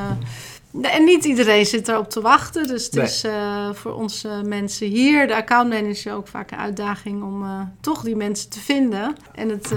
en 0.83 1.05
niet 1.05 1.25
iedereen 1.25 1.67
zit 1.67 1.89
erop 1.89 2.11
te 2.11 2.21
wachten. 2.21 2.67
Dus 2.67 2.85
het 2.85 2.95
Nee. 2.95 3.05
is 3.05 3.25
eh, 3.25 3.69
voor 3.73 3.93
onze 3.93 4.29
mensen 4.45 4.87
hier, 4.87 5.27
de 5.27 5.37
accountmanager, 5.37 6.13
ook 6.15 6.29
vaak 6.29 6.51
een 6.51 6.59
uitdaging 6.59 7.23
om 7.23 7.45
toch 7.81 8.03
die 8.03 8.17
mensen 8.17 8.51
te 8.51 8.61
vinden. 8.61 9.15
En 9.35 9.49
het 9.49 9.73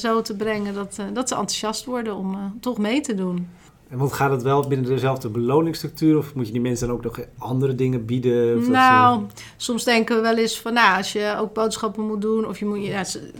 zo 0.00 0.22
te 0.22 0.36
brengen 0.36 0.74
dat, 0.74 0.96
dat 1.12 1.28
ze 1.28 1.34
enthousiast 1.34 1.84
worden 1.84 2.16
om 2.16 2.56
toch 2.60 2.78
mee 2.78 3.00
te 3.00 3.14
doen. 3.14 3.48
En 3.88 3.98
want 3.98 4.12
gaat 4.12 4.30
het 4.30 4.42
wel 4.42 4.68
binnen 4.68 4.86
dezelfde 4.90 5.28
beloningsstructuur? 5.28 6.18
Of 6.18 6.34
moet 6.34 6.46
je 6.46 6.52
die 6.52 6.60
mensen 6.60 6.86
dan 6.86 6.96
ook 6.96 7.02
nog 7.02 7.18
andere 7.38 7.74
dingen 7.74 8.04
bieden? 8.04 8.48
Of 8.52 8.54
dat 8.56 8.64
ze- 8.64 8.70
Nou, 8.70 9.22
soms 9.56 9.84
denken 9.84 10.16
we 10.16 10.22
wel 10.22 10.36
eens 10.36 10.60
van, 10.60 10.72
nou, 10.72 10.96
als 10.96 11.12
je 11.12 11.36
ook 11.40 11.52
boodschappen 11.52 12.06
moet 12.06 12.20
doen, 12.20 12.46
of 12.46 12.58
je 12.58 12.64
moet, 12.64 12.84
ja, 12.84 13.04
ze, 13.04 13.30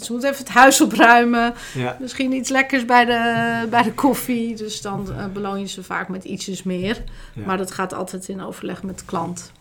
ze 0.00 0.12
moet 0.12 0.22
even 0.22 0.36
het 0.38 0.48
huis 0.48 0.80
opruimen, 0.80 1.54
ja. 1.74 1.96
misschien 2.00 2.32
iets 2.32 2.50
lekkers 2.50 2.84
bij 2.84 3.04
de, 3.04 3.66
bij 3.70 3.82
de 3.82 3.92
koffie, 3.92 4.56
dus 4.56 4.80
dan 4.80 5.12
eh, 5.12 5.24
beloon 5.32 5.60
je 5.60 5.66
ze 5.68 5.82
vaak 5.82 6.08
met 6.08 6.24
ietsjes 6.24 6.62
meer. 6.62 7.02
Ja. 7.34 7.42
Maar 7.46 7.56
dat 7.58 7.70
gaat 7.70 7.94
altijd 7.94 8.28
in 8.28 8.42
overleg 8.42 8.82
met 8.82 8.98
de 8.98 9.04
klant. 9.04 9.52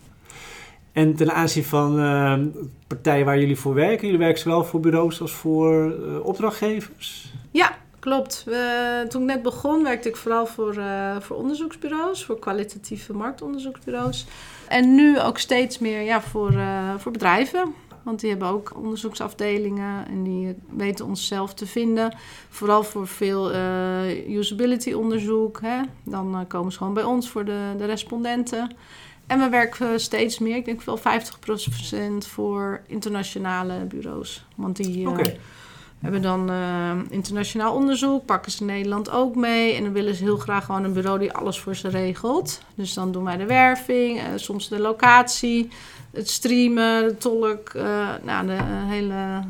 En 0.91 1.15
ten 1.15 1.33
aanzien 1.33 1.63
van 1.63 1.99
eh, 1.99 2.39
partijen 2.87 3.25
waar 3.25 3.39
jullie 3.39 3.57
voor 3.57 3.73
werken, 3.73 4.05
jullie 4.05 4.19
werken 4.21 4.39
zowel 4.41 4.63
voor 4.63 4.79
bureaus 4.79 5.21
als 5.21 5.31
voor 5.31 5.91
eh, 5.91 6.25
opdrachtgevers? 6.25 7.33
Ja, 7.51 7.75
klopt. 8.03 8.45
Toen 9.09 9.21
ik 9.21 9.27
net 9.27 9.41
begon, 9.41 9.83
werkte 9.83 10.09
ik 10.09 10.15
vooral 10.15 10.45
voor, 10.45 10.77
eh, 10.77 11.15
voor 11.19 11.35
onderzoeksbureaus, 11.35 12.25
voor 12.25 12.39
kwalitatieve 12.39 13.13
marktonderzoeksbureaus. 13.13 14.25
En 14.67 14.95
nu 14.95 15.19
ook 15.19 15.37
steeds 15.37 15.79
meer 15.79 16.01
ja, 16.01 16.21
voor, 16.21 16.53
eh, 16.53 16.93
voor 16.97 17.11
bedrijven. 17.11 17.73
Want 18.03 18.19
die 18.19 18.29
hebben 18.29 18.47
ook 18.47 18.73
onderzoeksafdelingen 18.75 20.07
en 20.07 20.23
die 20.23 20.55
weten 20.69 21.05
ons 21.05 21.27
zelf 21.27 21.53
te 21.53 21.65
vinden. 21.65 22.15
Vooral 22.49 22.83
voor 22.83 23.07
veel 23.07 23.51
eh, 23.51 24.29
usability 24.29 24.93
onderzoek. 24.93 25.61
Hè. 25.61 25.81
Dan 26.03 26.45
komen 26.47 26.71
ze 26.71 26.77
gewoon 26.77 26.93
bij 26.93 27.03
ons 27.03 27.29
voor 27.29 27.45
de, 27.45 27.73
de 27.77 27.85
respondenten. 27.85 28.75
En 29.27 29.39
we 29.39 29.49
werken 29.49 29.99
steeds 29.99 30.39
meer, 30.39 30.55
ik 30.55 30.65
denk 30.65 30.81
wel 30.81 30.97
50% 30.97 32.27
voor 32.27 32.81
internationale 32.87 33.85
bureaus. 33.85 34.45
Want 34.55 34.75
die, 34.75 35.07
eh, 35.07 35.25
Oké. 36.03 36.11
hebben 36.11 36.21
dan 36.21 36.49
eh, 36.49 36.91
internationaal 37.09 37.73
onderzoek, 37.75 38.25
pakken 38.25 38.51
ze 38.51 38.63
Nederland 38.63 39.09
ook 39.09 39.35
mee. 39.35 39.73
En 39.75 39.83
dan 39.83 39.93
willen 39.93 40.15
ze 40.15 40.23
heel 40.23 40.37
graag 40.37 40.65
gewoon 40.65 40.83
een 40.83 40.93
bureau 40.93 41.19
die 41.19 41.33
alles 41.33 41.59
voor 41.59 41.75
ze 41.75 41.87
regelt. 41.87 42.61
Dus 42.75 42.93
dan 42.93 43.11
doen 43.11 43.23
wij 43.23 43.37
de 43.37 43.45
werving, 43.45 44.19
eh, 44.19 44.25
soms 44.35 44.69
de 44.69 44.79
locatie, 44.79 45.69
het 46.11 46.29
streamen, 46.29 47.03
de 47.03 47.17
tolk, 47.17 47.69
eh, 47.69 48.09
nou, 48.23 48.47
de 48.47 48.53
eh, 48.53 48.63
hele, 48.65 49.43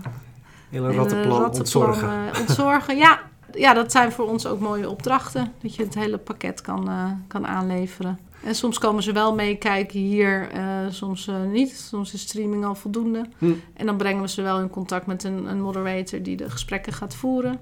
Hele 0.70 0.92
rattenplan, 0.92 1.42
rattenplan, 1.42 1.44
ontzorgen. 1.44 2.30
ontzorgen. 2.40 2.98
ja, 2.98 3.20
ja, 3.54 3.74
dat 3.74 3.92
zijn 3.92 4.12
voor 4.12 4.30
ons 4.30 4.46
ook 4.46 4.60
mooie 4.60 4.90
opdrachten. 4.90 5.54
Dat 5.62 5.76
je 5.76 5.84
het 5.84 5.96
hele 5.96 6.18
pakket 6.18 6.62
kan, 6.62 6.90
kan 7.28 7.48
aanleveren. 7.48 8.20
En 8.44 8.56
soms 8.56 8.80
komen 8.80 9.04
ze 9.04 9.12
wel 9.12 9.36
meekijken 9.36 10.00
hier, 10.00 10.50
eh, 10.52 10.64
soms 10.90 11.28
eh, 11.28 11.44
niet. 11.44 11.72
Soms 11.72 12.14
is 12.14 12.22
streaming 12.22 12.66
al 12.66 12.76
voldoende. 12.76 13.26
Hm. 13.38 13.54
En 13.74 13.86
dan 13.86 13.98
brengen 13.98 14.22
we 14.22 14.30
ze 14.30 14.42
wel 14.42 14.60
in 14.60 14.70
contact 14.70 15.06
met 15.06 15.24
een, 15.24 15.46
een 15.46 15.62
moderator 15.62 16.22
die 16.22 16.36
de 16.36 16.50
gesprekken 16.50 16.94
gaat 16.94 17.16
voeren. 17.16 17.60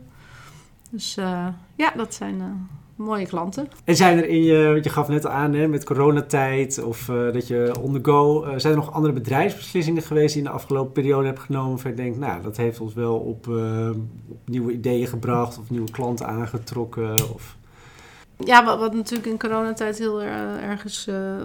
Dus 0.89 1.17
eh, 1.17 1.47
ja, 1.75 1.93
dat 1.95 2.13
zijn 2.13 2.69
mooie 2.95 3.27
klanten. 3.27 3.67
En 3.83 3.95
zijn 3.95 4.17
er 4.17 4.27
in 4.27 4.43
je, 4.43 4.69
want 4.71 4.83
je 4.83 4.89
gaf 4.89 5.07
net 5.07 5.25
aan 5.25 5.53
hè, 5.53 5.67
met 5.67 5.83
coronatijd 5.83 6.83
of 6.83 7.05
dat 7.05 7.47
je 7.47 7.73
on 7.81 7.93
the 7.93 7.99
go, 8.01 8.45
zijn 8.57 8.73
er 8.73 8.79
nog 8.79 8.93
andere 8.93 9.13
bedrijfsbeslissingen 9.13 10.01
geweest 10.01 10.33
die 10.33 10.43
je 10.43 10.47
in 10.47 10.53
de 10.53 10.59
afgelopen 10.59 10.91
periode 10.91 11.25
hebt 11.25 11.39
genomen 11.39 11.69
waarvan 11.69 11.91
je 11.91 11.97
denkt, 11.97 12.17
nou 12.17 12.41
dat 12.41 12.57
heeft 12.57 12.79
ons 12.79 12.93
wel 12.93 13.17
op, 13.17 13.47
op 14.27 14.39
nieuwe 14.45 14.71
ideeën 14.71 15.07
gebracht 15.07 15.59
of 15.59 15.69
nieuwe 15.69 15.91
klanten 15.91 16.27
aangetrokken? 16.27 17.13
Of... 17.33 17.57
Ja, 18.43 18.77
wat, 18.77 18.93
natuurlijk 18.93 19.27
in 19.29 19.39
coronatijd 19.39 19.97
heel 19.97 20.21
er- 20.21 20.59
ergens 20.59 21.07
eh, 21.07 21.35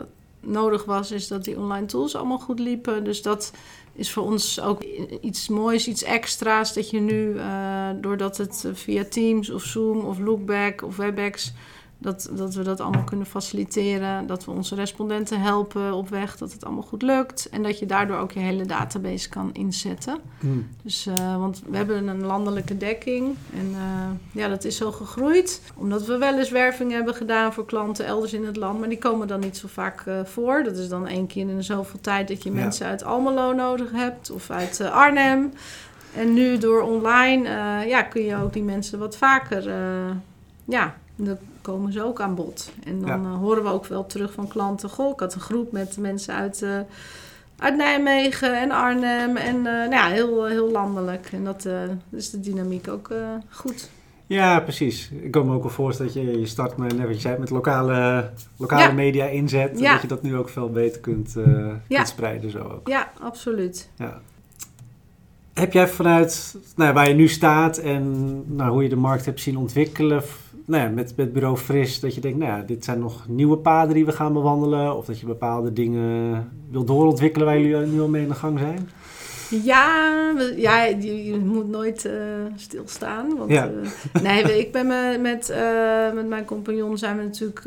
nodig 0.40 0.84
was, 0.84 1.10
is 1.10 1.28
dat 1.28 1.44
die 1.44 1.58
online 1.58 1.86
tools 1.86 2.14
allemaal 2.16 2.38
goed 2.38 2.58
liepen. 2.58 3.04
Dus 3.04 3.22
dat 3.22 3.52
is 3.92 4.12
voor 4.12 4.22
ons 4.22 4.60
ook 4.60 4.82
iets 5.20 5.48
moois, 5.48 5.88
iets 5.88 6.02
extra's. 6.02 6.74
Dat 6.74 6.90
je 6.90 7.00
nu, 7.00 7.38
eh, 7.38 7.88
doordat 8.00 8.36
het 8.36 8.62
eh, 8.66 8.70
via 8.74 9.04
Teams 9.04 9.50
of 9.50 9.62
Zoom 9.62 10.04
of 10.04 10.18
Lookback 10.18 10.82
of 10.82 10.96
WebEx, 10.96 11.52
dat, 11.98 12.30
dat 12.32 12.54
we 12.54 12.62
dat 12.62 12.80
allemaal 12.80 13.04
kunnen 13.04 13.26
faciliteren. 13.26 14.26
Dat 14.26 14.44
we 14.44 14.50
onze 14.50 14.74
respondenten 14.74 15.40
helpen 15.40 15.92
op 15.92 16.08
weg, 16.08 16.36
dat 16.36 16.52
het 16.52 16.64
allemaal 16.64 16.82
goed 16.82 17.02
lukt. 17.02 17.48
En 17.48 17.62
dat 17.62 17.78
je 17.78 17.86
daardoor 17.86 18.16
ook 18.16 18.32
je 18.32 18.40
hele 18.40 18.66
database 18.66 19.28
kan 19.28 19.50
inzetten. 19.52 20.18
Hm. 20.40 20.46
Dus, 20.82 21.06
eh, 21.06 21.36
want 21.36 21.62
we 21.70 21.76
hebben 21.76 22.08
een 22.08 22.24
landelijke 22.24 22.76
dekking 22.76 23.34
en 23.52 23.74
eh, 23.74 24.40
ja, 24.42 24.48
dat 24.48 24.64
is 24.64 24.76
zo 24.76 24.92
gegroeid. 24.92 25.62
Omdat 25.74 26.06
we 26.06 26.18
wel 26.18 26.38
eens 26.38 26.50
werving 26.50 26.92
hebben 26.92 27.14
gedaan 27.14 27.52
voor 27.52 27.64
klanten 27.64 28.06
elders 28.06 28.32
in 28.32 28.44
het 28.46 28.56
land, 28.56 28.78
maar 28.78 28.88
die 28.88 28.98
komen 28.98 29.28
dan 29.28 29.40
niet 29.40 29.56
zo 29.56 29.68
vaak 29.68 30.00
eh, 30.06 30.24
voor. 30.24 30.62
Dat 30.64 30.76
is 30.76 30.88
dan 30.88 31.06
één 31.06 31.26
keer 31.26 31.48
in 31.48 31.64
zoveel 31.64 32.00
tijd 32.00 32.28
dat 32.28 32.42
je 32.42 32.50
Ja. 32.50 32.56
mensen 32.56 32.86
uit 32.86 33.04
Almelo 33.04 33.52
nodig 33.52 33.90
hebt 33.92 34.30
of 34.30 34.50
uit 34.50 34.80
Arnhem. 34.80 35.52
En 36.14 36.34
nu 36.34 36.58
door 36.58 36.82
online 36.82 37.48
ja, 37.86 38.02
kun 38.02 38.22
je 38.22 38.36
ook 38.36 38.52
die 38.52 38.62
mensen 38.62 38.98
wat 38.98 39.16
vaker, 39.16 39.70
ja, 40.64 40.94
komen 41.66 41.92
ze 41.92 42.02
ook 42.04 42.20
aan 42.20 42.35
bod. 42.35 42.70
En 42.85 43.00
dan 43.00 43.08
Ja. 43.23 43.28
eh, 43.28 43.37
horen 43.38 43.62
we 43.62 43.68
ook 43.68 43.87
wel 43.87 44.06
terug 44.06 44.32
van 44.32 44.49
klanten, 44.49 44.90
goh, 44.90 45.12
ik 45.12 45.20
had 45.20 45.35
een 45.35 45.40
groep 45.40 45.73
met 45.73 45.96
mensen 45.96 46.35
uit... 46.35 46.62
eh, 46.62 46.78
uit 47.58 47.76
Nijmegen 47.76 48.61
en 48.61 48.70
Arnhem 48.70 49.37
en 49.37 49.56
eh, 49.56 49.62
nou 49.62 49.90
ja, 49.90 50.06
heel, 50.08 50.44
heel 50.44 50.70
landelijk. 50.70 51.28
En 51.32 51.44
dat 51.44 51.68
is 52.11 52.30
de 52.30 52.40
dynamiek 52.40 52.88
ook 52.88 53.11
goed. 53.50 53.90
Ja, 54.26 54.61
precies. 54.61 55.11
Ik 55.20 55.30
kan 55.30 55.46
me 55.46 55.54
ook 55.54 55.62
wel 55.62 55.70
voorstellen 55.70 56.12
dat 56.14 56.23
je, 56.23 56.38
je 56.40 56.46
start 56.46 56.76
met, 56.76 56.96
net 56.96 57.06
wat 57.06 57.14
je 57.14 57.20
zei, 57.20 57.38
met 57.38 57.50
lokale, 57.50 58.30
lokale 58.56 58.82
Ja. 58.82 58.92
media 58.92 59.25
inzet. 59.25 59.78
Ja. 59.80 59.92
dat 59.92 60.02
je 60.02 60.08
dat 60.08 60.23
nu 60.23 60.37
ook 60.37 60.49
veel 60.49 60.70
beter 60.70 61.00
kunt, 61.00 61.32
Ja. 61.88 61.96
kunt 61.96 62.08
spreiden 62.08 62.50
zo 62.50 62.58
ook. 62.58 62.88
Ja, 62.88 63.11
absoluut. 63.20 63.88
Ja. 63.96 64.20
Heb 65.54 65.73
jij 65.73 65.88
vanuit 65.88 66.56
nou, 66.76 66.92
waar 66.94 67.08
je 67.08 67.14
nu 67.14 67.28
staat 67.28 67.78
en 67.78 68.42
nou, 68.56 68.70
hoe 68.70 68.82
je 68.82 68.88
de 68.88 68.96
markt 68.96 69.25
hebt 69.25 69.40
zien 69.40 69.56
ontwikkelen, 69.58 70.23
nou 70.66 70.82
ja, 70.82 70.88
met, 70.88 71.12
met 71.16 71.32
Bureau 71.32 71.56
Fris, 71.56 72.00
dat 72.00 72.14
je 72.14 72.20
denkt, 72.20 72.38
nou 72.38 72.50
ja, 72.50 72.62
dit 72.66 72.85
zijn 72.85 72.99
nog 72.99 73.28
nieuwe 73.28 73.56
paden 73.58 73.94
die 73.94 74.04
we 74.06 74.12
gaan 74.12 74.32
bewandelen, 74.32 74.96
of 74.96 75.04
dat 75.04 75.20
je 75.20 75.26
bepaalde 75.26 75.73
dingen 75.73 76.49
wil 76.70 76.85
doorontwikkelen 76.85 77.46
waar 77.46 77.58
jullie 77.61 77.87
nu 77.87 78.00
al 78.00 78.08
mee 78.08 78.23
in 78.23 78.28
de 78.28 78.35
gang 78.35 78.58
zijn? 78.58 78.88
Ja, 79.50 80.32
ja 80.56 80.85
je, 80.85 81.25
je 81.25 81.38
moet 81.38 81.68
nooit 81.68 82.04
eh, 82.04 82.12
stilstaan. 82.56 83.37
Want, 83.37 83.50
Ja. 83.50 83.70
eh, 84.12 84.23
nee, 84.23 84.58
ik 84.58 84.73
ben 84.73 84.87
me, 84.87 85.18
met, 85.23 85.50
eh, 85.50 86.12
met 86.14 86.28
mijn 86.28 86.44
compagnon 86.44 86.99
zijn 86.99 87.16
we 87.16 87.23
natuurlijk 87.23 87.62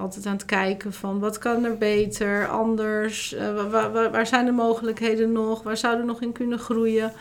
altijd 0.00 0.26
aan 0.26 0.32
het 0.32 0.44
kijken 0.44 0.92
van 0.92 1.18
wat 1.18 1.38
kan 1.38 1.64
er 1.64 1.78
beter, 1.78 2.48
anders, 2.48 3.34
eh, 3.34 3.54
wa- 3.54 3.68
wa- 3.68 3.90
wa- 3.90 4.10
waar, 4.10 4.26
zijn 4.26 4.44
de 4.44 4.52
mogelijkheden 4.52 5.32
nog, 5.32 5.62
waar 5.62 5.76
zouden 5.76 6.06
we 6.06 6.12
nog 6.12 6.22
in 6.22 6.32
kunnen 6.32 6.58
groeien. 6.58 7.12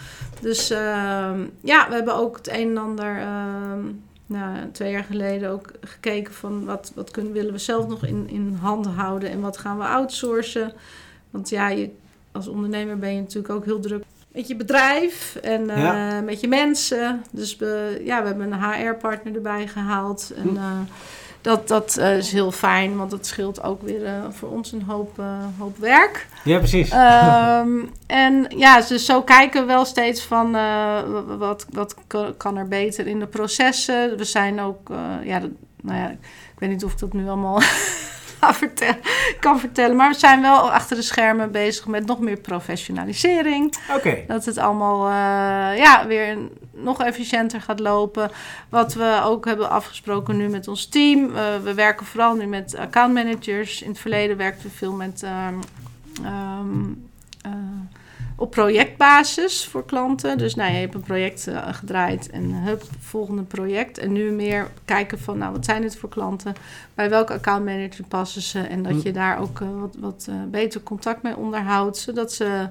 Dus 0.42 0.70
ehm, 0.70 1.40
ja, 1.62 1.88
we 1.90 1.94
hebben 1.96 2.16
ook 2.16 2.38
het 2.38 2.48
een 2.50 2.70
en 2.70 2.78
ander 2.78 3.18
ehm, 3.18 3.86
nou, 4.28 4.72
twee 4.72 4.92
jaar 4.92 5.04
geleden 5.04 5.50
ook 5.50 5.72
gekeken 5.82 6.34
van 6.34 6.66
wat, 6.66 6.92
wat 6.96 7.12
kunnen, 7.12 7.34
willen 7.34 7.52
we 7.54 7.58
zelf 7.60 7.88
nog 7.88 8.06
in, 8.06 8.30
in 8.30 8.58
handen 8.62 8.92
houden 8.92 9.30
en 9.30 9.42
wat 9.42 9.58
gaan 9.58 9.78
we 9.78 9.84
outsourcen. 9.84 10.74
Want 11.30 11.50
ja, 11.50 11.70
je, 11.70 11.90
als 12.32 12.48
ondernemer 12.48 12.98
ben 13.00 13.14
je 13.14 13.20
natuurlijk 13.22 13.54
ook 13.54 13.66
heel 13.66 13.80
druk 13.80 14.04
met 14.32 14.48
je 14.48 14.56
bedrijf 14.56 15.36
en 15.36 15.70
eh, 15.70 15.78
Ja. 15.78 16.22
met 16.22 16.40
je 16.42 16.48
mensen. 16.48 17.24
Dus 17.32 17.56
we, 17.56 18.02
ja, 18.06 18.22
we 18.22 18.28
hebben 18.28 18.52
een 18.52 18.64
HR-partner 18.64 19.36
erbij 19.36 19.68
gehaald. 19.68 20.32
En 20.36 20.48
Hm. 20.50 20.56
eh, 20.58 20.80
dat, 21.42 21.68
dat 21.68 21.98
eh, 21.98 22.18
is 22.18 22.32
heel 22.32 22.52
fijn, 22.52 22.98
want 22.98 23.12
dat 23.12 23.26
scheelt 23.26 23.64
ook 23.64 23.82
weer 23.82 24.06
eh, 24.06 24.14
voor 24.30 24.50
ons 24.50 24.72
een 24.72 24.82
hoop, 24.82 25.20
eh, 25.20 25.26
hoop 25.60 25.78
werk. 25.78 26.28
Ja, 26.44 26.58
precies. 26.58 26.90
Ehm, 26.90 27.70
en 28.08 28.46
ja, 28.58 28.82
dus 28.82 29.06
zo 29.06 29.22
kijken 29.22 29.62
we 29.62 29.68
wel 29.68 29.86
steeds 29.86 30.22
van 30.24 30.52
wat, 31.38 31.66
wat 31.72 31.96
ka- 32.08 32.34
kan 32.38 32.58
er 32.58 32.68
beter 32.68 33.08
in 33.08 33.20
de 33.20 33.28
processen. 33.28 34.18
We 34.18 34.24
zijn 34.24 34.60
ook, 34.62 34.90
ja, 35.24 35.40
dat- 35.40 35.50
nou 35.82 36.00
ja, 36.00 36.10
ik 36.10 36.58
weet 36.60 36.70
niet 36.70 36.84
of 36.84 36.92
ik 36.92 37.00
dat 37.00 37.14
nu 37.14 37.28
allemaal 37.28 37.62
ga 38.40 38.54
vertellen, 38.54 39.00
kan 39.40 39.60
vertellen. 39.60 39.96
Maar 39.96 40.10
we 40.10 40.18
zijn 40.18 40.42
wel 40.42 40.72
achter 40.72 40.96
de 40.96 41.02
schermen 41.02 41.52
bezig 41.52 41.88
met 41.88 42.06
nog 42.06 42.20
meer 42.20 42.38
professionalisering. 42.38 43.76
Oké. 43.96 44.24
Dat 44.28 44.46
het 44.46 44.58
allemaal 44.58 45.08
eh, 45.08 45.78
ja, 45.78 46.08
weer 46.08 46.38
nog 46.72 47.02
efficiënter 47.02 47.62
gaat 47.62 47.80
lopen. 47.80 48.32
Wat 48.70 48.94
we 48.94 49.22
ook 49.24 49.46
hebben 49.46 49.70
afgesproken 49.70 50.38
nu 50.38 50.48
met 50.48 50.68
ons 50.68 50.88
team. 50.88 51.36
Eh, 51.36 51.44
we 51.64 51.74
werken 51.74 52.06
vooral 52.06 52.36
nu 52.36 52.46
met 52.46 52.76
accountmanagers. 52.76 53.82
In 53.82 53.90
het 53.90 54.00
verleden 54.00 54.38
werkten 54.38 54.70
we 54.70 54.76
veel 54.76 54.94
met... 54.94 55.24
ehm, 55.24 55.56
ehm, 56.24 56.92
eh, 57.42 57.52
op 58.40 58.52
projectbasis 58.52 59.66
voor 59.66 59.86
klanten. 59.86 60.38
Dus 60.38 60.56
nou, 60.56 60.72
je 60.72 60.78
hebt 60.78 60.94
een 60.94 61.02
project 61.02 61.48
eh, 61.48 61.74
gedraaid 61.74 62.30
en 62.30 62.54
hup, 62.54 62.84
volgende 63.00 63.42
project. 63.44 63.98
En 63.98 64.12
nu 64.12 64.32
meer 64.32 64.68
kijken 64.86 65.20
van, 65.20 65.38
nou, 65.38 65.52
wat 65.52 65.66
zijn 65.66 65.82
dit 65.82 65.98
voor 65.98 66.10
klanten? 66.10 66.56
Bij 66.94 67.10
welke 67.10 67.34
accountmanager 67.34 68.06
passen 68.08 68.42
ze? 68.42 68.60
En 68.60 68.84
dat 68.84 68.92
Hm. 68.92 69.00
je 69.04 69.12
daar 69.12 69.40
ook 69.40 69.62
eh, 69.62 69.68
wat, 69.80 69.96
wat 70.00 70.26
eh, 70.30 70.36
beter 70.48 70.82
contact 70.82 71.24
mee 71.24 71.38
onderhoudt. 71.38 71.98
Zodat 71.98 72.34
ze, 72.34 72.70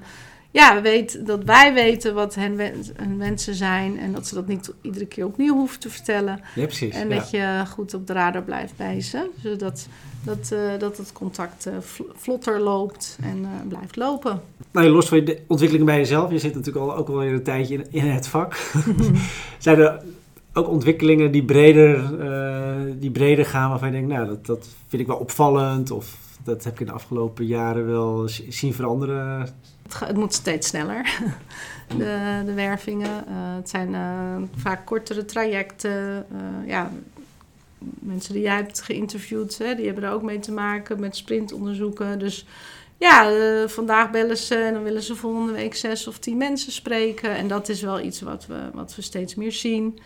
ja, 0.57 0.83
weet, 0.83 1.27
dat 1.27 1.45
wij 1.45 1.75
weten 1.75 2.15
wat 2.15 2.35
hun, 2.35 2.57
wens- 2.57 2.91
hun 2.97 3.19
wensen 3.19 3.55
zijn. 3.55 3.99
En 3.99 4.13
dat 4.13 4.27
ze 4.27 4.35
dat 4.35 4.47
niet 4.47 4.73
iedere 4.81 5.07
keer 5.07 5.27
opnieuw 5.27 5.55
hoeven 5.55 5.81
te 5.81 5.91
vertellen. 5.91 6.41
Ja, 6.55 6.65
precies. 6.65 6.95
En 6.95 7.09
ja. 7.09 7.15
dat 7.15 7.31
je 7.31 7.63
goed 7.69 7.95
op 7.95 8.07
de 8.07 8.13
radar 8.13 8.43
blijft 8.43 8.77
bij 8.77 9.01
ze. 9.01 9.31
Zodat 9.43 9.89
dat, 10.25 10.53
eh, 10.53 10.79
dat 10.79 10.97
het 10.97 11.13
contact 11.13 11.67
eh, 11.67 11.73
vl- 11.81 12.03
vlotter 12.15 12.61
loopt 12.61 13.19
en 13.23 13.45
eh, 13.45 13.69
blijft 13.69 13.97
lopen. 13.97 14.41
Nou, 14.71 14.89
los 14.89 15.09
van 15.09 15.25
de 15.25 15.41
ontwikkelingen 15.47 15.87
bij 15.87 15.97
jezelf, 15.97 16.31
je 16.31 16.39
zit 16.39 16.55
natuurlijk 16.55 16.87
al 16.87 16.97
ook 16.97 17.09
alweer 17.09 17.33
een 17.33 17.43
tijdje 17.43 17.75
in, 17.75 17.87
in 17.91 18.11
het 18.11 18.29
vak. 18.29 18.57
Zijn 19.59 19.79
er 19.79 20.03
ook 20.53 20.69
ontwikkelingen 20.69 21.33
die 21.33 21.45
breder, 21.45 22.11
die 23.01 23.11
breder 23.11 23.47
gaan, 23.47 23.71
waarvan 23.71 23.89
je 23.89 23.95
denkt, 23.95 24.13
nou, 24.13 24.27
dat, 24.27 24.47
dat 24.47 24.69
vind 24.89 25.03
ik 25.03 25.09
wel 25.09 25.17
opvallend, 25.17 25.91
of 25.91 26.17
dat 26.45 26.65
heb 26.65 26.73
ik 26.73 26.81
in 26.81 26.87
de 26.87 26.93
afgelopen 26.93 27.47
jaren 27.47 27.87
wel 27.87 28.29
zien 28.49 28.75
veranderen? 28.75 29.49
Het, 29.95 30.17
moet 30.17 30.35
steeds 30.35 30.69
sneller, 30.69 31.19
de, 31.99 32.43
de 32.45 32.55
wervingen. 32.55 33.27
Eh, 33.27 33.55
het 33.57 33.69
zijn 33.69 33.95
eh, 33.95 34.37
vaak 34.57 34.87
kortere 34.87 35.25
trajecten. 35.25 36.27
Eh, 36.33 36.69
ja, 36.69 36.91
mensen 37.79 38.33
die 38.33 38.43
jij 38.43 38.57
hebt 38.57 38.83
geïnterviewd, 38.83 39.59
hè, 39.59 39.75
die 39.75 39.87
hebben 39.87 40.05
er 40.05 40.11
ook 40.13 40.23
mee 40.23 40.39
te 40.39 40.53
maken 40.53 41.01
met 41.01 41.17
sprintonderzoeken. 41.17 42.19
Dus 42.19 42.47
ja, 42.99 43.31
vandaag 43.69 44.11
bellen 44.11 44.37
ze 44.37 44.55
en 44.55 44.73
dan 44.75 44.83
willen 44.83 45.03
ze 45.03 45.17
volgende 45.17 45.53
week 45.53 45.75
zes 45.75 46.07
of 46.07 46.19
tien 46.19 46.37
mensen 46.37 46.73
spreken. 46.73 47.31
En 47.31 47.49
dat 47.49 47.69
is 47.69 47.83
wel 47.83 48.01
iets 48.01 48.21
wat 48.21 48.47
we, 48.47 48.71
wat 48.73 48.95
we 48.95 49.03
steeds 49.03 49.35
meer 49.35 49.53
zien. 49.53 49.99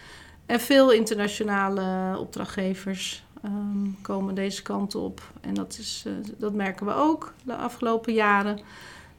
En 0.47 0.61
veel 0.61 0.93
internationale 0.93 2.19
opdrachtgevers 2.19 3.25
ehm, 3.43 4.03
komen 4.03 4.35
deze 4.35 4.63
kant 4.63 4.95
op. 4.95 5.33
En 5.41 5.55
dat, 5.55 5.77
is, 5.81 6.05
dat 6.39 6.53
merken 6.53 6.87
we 6.87 6.93
ook 6.93 7.33
de 7.45 7.55
afgelopen 7.55 8.13
jaren. 8.13 8.61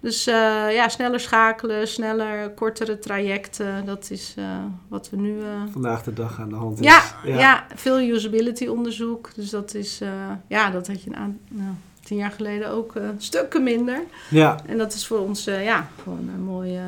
Dus 0.01 0.27
eh, 0.27 0.33
ja, 0.73 0.89
sneller 0.89 1.19
schakelen, 1.19 1.87
sneller, 1.87 2.49
kortere 2.49 2.99
trajecten. 2.99 3.85
Dat 3.85 4.07
is 4.11 4.33
eh, 4.37 4.45
wat 4.87 5.09
we 5.09 5.17
nu. 5.17 5.39
eh, 5.41 5.45
Vandaag 5.71 6.03
de 6.03 6.13
dag 6.13 6.39
aan 6.39 6.49
de 6.49 6.55
hand 6.55 6.79
is. 6.79 6.85
ja, 6.85 7.01
ja. 7.23 7.65
veel 7.75 7.99
usability 7.99 8.67
onderzoek. 8.67 9.29
Dus 9.35 9.49
dat 9.49 9.73
is, 9.73 10.01
ja, 10.47 10.69
dat 10.69 10.87
had 10.87 11.03
je 11.03 11.09
een 11.15 11.39
nou, 11.49 11.69
tien 12.03 12.17
jaar 12.17 12.31
geleden 12.31 12.69
ook 12.69 12.93
stukken 13.17 13.63
minder. 13.63 14.03
Ja, 14.29 14.57
En 14.65 14.77
dat 14.77 14.93
is 14.93 15.07
voor 15.07 15.19
ons, 15.19 15.43
ja, 15.43 15.87
gewoon 16.03 16.29
een 16.35 16.43
mooie, 16.43 16.81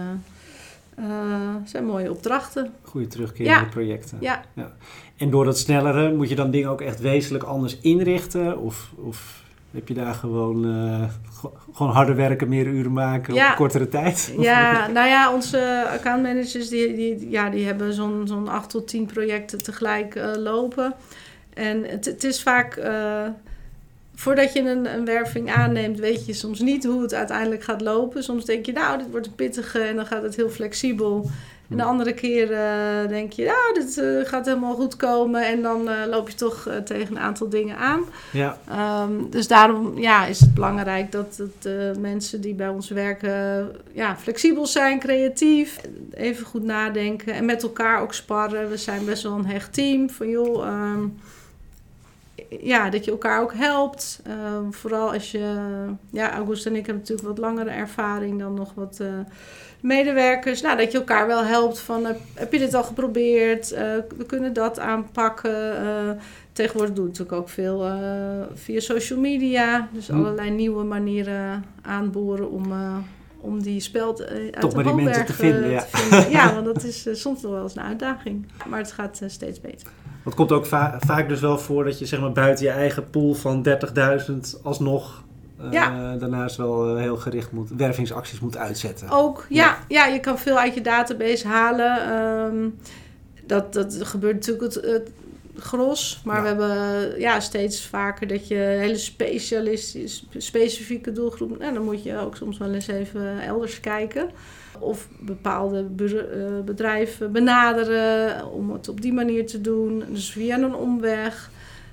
zijn 1.65 1.86
mooie 1.86 2.12
opdrachten. 2.12 2.74
goede 2.84 3.08
terugkerende 3.08 3.60
Ja. 3.65 3.70
projecten. 3.70 4.17
Ja, 4.22 4.43
En 5.17 5.29
door 5.29 5.46
dat 5.46 5.58
snellere 5.58 6.13
moet 6.13 6.29
je 6.29 6.36
dan 6.36 6.51
dingen 6.51 6.70
ook 6.70 6.82
echt 6.82 7.00
wezenlijk 7.00 7.43
anders 7.43 7.77
inrichten? 7.82 8.58
Of, 8.60 8.91
of 8.96 9.43
heb 9.74 9.88
je 9.88 9.94
daar 9.94 10.13
gewoon, 10.13 10.65
eh, 10.65 11.03
gewoon 11.74 11.92
harder 11.92 12.15
werken, 12.15 12.50
meer 12.50 12.68
uren 12.68 12.94
maken 12.94 13.34
Ja. 13.34 13.50
op 13.51 13.56
kortere 13.56 13.88
tijd? 13.88 14.34
ja, 14.38 14.88
nou 14.88 15.08
ja, 15.08 15.34
onze 15.34 15.86
accountmanagers 15.89 16.69
die, 16.69 16.95
die, 16.95 17.30
ja, 17.30 17.50
die 17.50 17.65
hebben 17.65 17.93
zo'n 17.93 18.21
zo'n 18.28 18.48
acht 18.48 18.69
tot 18.69 18.88
tien 18.88 19.06
projecten 19.06 19.63
tegelijk 19.63 20.15
eh, 20.15 20.32
lopen. 20.36 20.93
En 21.54 21.84
het, 21.84 22.06
het 22.06 22.24
is 22.24 22.41
vaak, 22.43 22.76
eh, 22.76 23.28
voordat 24.15 24.54
je 24.54 24.60
een, 24.60 24.93
een 24.93 25.06
werving 25.06 25.52
aanneemt, 25.52 26.00
weet 26.00 26.26
je 26.26 26.34
soms 26.34 26.60
niet 26.60 26.86
hoe 26.86 27.02
het 27.02 27.13
uiteindelijk 27.13 27.63
gaat 27.63 27.82
lopen. 27.82 28.24
Soms 28.24 28.45
denk 28.45 28.65
je, 28.65 28.71
nou, 28.71 28.98
dit 28.98 29.12
wordt 29.12 29.28
een 29.28 29.36
pittige 29.36 29.80
en 29.80 29.95
dan 29.95 30.06
gaat 30.06 30.24
het 30.24 30.36
heel 30.36 30.50
flexibel. 30.50 31.30
En 31.74 31.80
de 31.80 31.86
andere 31.86 32.14
keer 32.14 32.52
eh, 32.52 33.08
denk 33.08 33.32
je, 33.32 33.46
nou, 33.46 33.74
dit 33.74 33.98
eh, 33.98 34.30
gaat 34.30 34.46
helemaal 34.46 34.76
goed 34.76 34.96
komen. 34.96 35.48
En 35.48 35.62
dan 35.62 35.90
eh, 35.90 35.96
loop 36.10 36.30
je 36.30 36.36
toch 36.36 36.70
tegen 36.86 37.16
een 37.16 37.22
aantal 37.22 37.50
dingen 37.50 37.78
aan. 37.78 38.04
Ja, 38.32 38.58
Ehm, 38.70 39.30
dus 39.30 39.48
daarom 39.48 40.00
ja, 40.00 40.26
is 40.26 40.40
het 40.40 40.54
belangrijk 40.54 41.12
dat 41.12 41.42
mensen 42.00 42.42
die 42.42 42.54
bij 42.54 42.70
ons 42.70 42.90
werken 42.90 43.72
ja, 43.92 44.18
flexibel 44.18 44.66
zijn, 44.66 45.00
creatief, 45.00 45.82
even 46.14 46.46
goed 46.46 46.64
nadenken 46.64 47.34
en 47.34 47.46
met 47.46 47.64
elkaar 47.64 48.02
ook 48.02 48.14
sparren. 48.14 48.70
We 48.70 48.78
zijn 48.78 49.06
best 49.06 49.24
wel 49.24 49.34
een 49.34 49.46
hecht 49.46 49.74
team 49.74 50.10
van 50.10 50.30
joh, 50.30 50.68
ehm, 50.68 51.04
ja, 52.50 52.90
dat 52.90 53.06
je 53.06 53.12
elkaar 53.12 53.42
ook 53.42 53.54
helpt. 53.54 54.22
Ehm, 54.26 54.72
vooral 54.72 55.14
als 55.14 55.32
je, 55.32 55.56
ja, 56.10 56.34
August 56.34 56.66
en 56.66 56.76
ik 56.76 56.86
hebben 56.86 57.04
natuurlijk 57.04 57.28
wat 57.28 57.38
langere 57.38 57.70
ervaring 57.70 58.40
dan 58.40 58.54
nog 58.54 58.74
wat 58.74 59.00
medewerkers. 59.84 60.62
Nou, 60.62 60.78
dat 60.78 60.91
je 60.91 60.98
elkaar 60.98 61.28
wel 61.28 61.43
helpt 61.43 61.80
van, 61.80 62.06
heb, 62.06 62.19
heb 62.34 62.52
je 62.54 62.60
dit 62.60 62.74
al 62.74 62.84
geprobeerd? 62.84 63.72
Eh, 63.72 63.84
we 64.17 64.26
kunnen 64.26 64.54
dat 64.54 64.80
aanpakken. 64.80 65.78
Eh, 65.78 66.10
Tegenwoordig 66.54 66.96
doen 66.96 67.04
we 67.04 67.10
natuurlijk 67.10 67.38
ook 67.41 67.50
veel 67.50 67.86
eh, 67.86 67.93
via 68.54 68.80
social 68.80 69.19
media. 69.19 69.88
Dus 69.91 70.08
Hm. 70.08 70.15
allerlei 70.15 70.50
nieuwe 70.50 70.84
manieren 70.84 71.63
aanboren 71.82 72.50
om, 72.52 72.72
eh, 72.72 72.96
om 73.39 73.62
die 73.62 73.80
speld 73.80 74.19
eh, 74.19 74.36
uit 74.36 74.60
Toch 74.60 74.74
de 74.84 74.93
mensen 74.93 75.26
te 75.26 75.34
vinden, 75.34 75.63
eh, 75.63 75.72
ja. 75.72 75.80
te 75.82 75.98
vinden. 75.98 76.30
Ja, 76.32 76.54
want 76.54 76.65
dat 76.65 76.84
is 76.84 77.08
eh, 77.08 77.13
soms 77.13 77.41
nog 77.41 77.52
wel 77.52 77.63
eens 77.63 77.76
een 77.76 77.84
uitdaging. 77.84 78.46
Maar 78.67 78.80
het 78.80 78.91
gaat 78.91 79.19
eh, 79.24 79.30
steeds 79.30 79.62
beter. 79.62 79.88
het 80.24 80.34
komt 80.34 80.52
ook 80.52 80.65
va- 80.65 80.98
vaak 81.06 81.30
dus 81.30 81.39
wel 81.39 81.58
voor 81.60 81.84
dat 81.84 82.00
je 82.00 82.06
zeg 82.06 82.19
maar 82.19 82.32
buiten 82.32 82.65
je 82.65 82.72
eigen 82.72 83.10
pool 83.10 83.34
van 83.34 83.62
30.000 83.63 84.60
alsnog 84.63 85.24
eh, 85.28 85.33
Ja. 85.71 86.15
daarnaast 86.15 86.56
wel 86.56 86.95
eh, 86.95 87.02
heel 87.02 87.17
gericht 87.17 87.52
moet, 87.52 87.69
wervingsacties 87.78 88.39
moet 88.39 88.58
uitzetten. 88.58 89.10
Ook, 89.10 89.45
ja, 89.49 89.78
ja. 89.88 90.06
je 90.06 90.19
kan 90.19 90.39
veel 90.39 90.58
uit 90.58 90.73
je 90.73 90.82
database 90.82 91.47
halen. 91.47 92.02
Ehm, 92.02 92.69
dat, 93.45 93.73
dat 93.73 93.97
gebeurt 94.04 94.34
natuurlijk 94.34 94.73
het, 94.73 94.86
het 94.86 95.12
gros. 95.56 96.21
Maar 96.26 96.36
Ja. 96.36 96.41
we 96.41 96.47
hebben 96.47 97.19
ja, 97.19 97.39
steeds 97.39 97.86
vaker 97.86 98.28
dat 98.28 98.47
je 98.47 98.56
hele 98.56 98.97
specialistisch, 98.97 100.26
specifieke 100.38 101.12
doelgroep... 101.12 101.58
En 101.58 101.73
dan 101.73 101.84
moet 101.84 102.04
je 102.04 102.17
ook 102.17 102.36
soms 102.36 102.58
wel 102.58 102.71
eens 102.73 102.88
even 102.88 103.41
elders 103.41 103.80
kijken. 103.80 104.30
Of 104.80 105.08
bepaalde 105.19 105.86
eh, 105.97 106.60
bedrijven 106.65 107.32
benaderen 107.32 108.52
om 108.52 108.71
het 108.71 108.89
op 108.89 109.02
die 109.02 109.13
manier 109.13 109.47
te 109.47 109.62
doen. 109.62 110.04
Dus 110.10 110.32
via 110.32 110.58
een 110.58 110.76
omweg. 110.76 111.52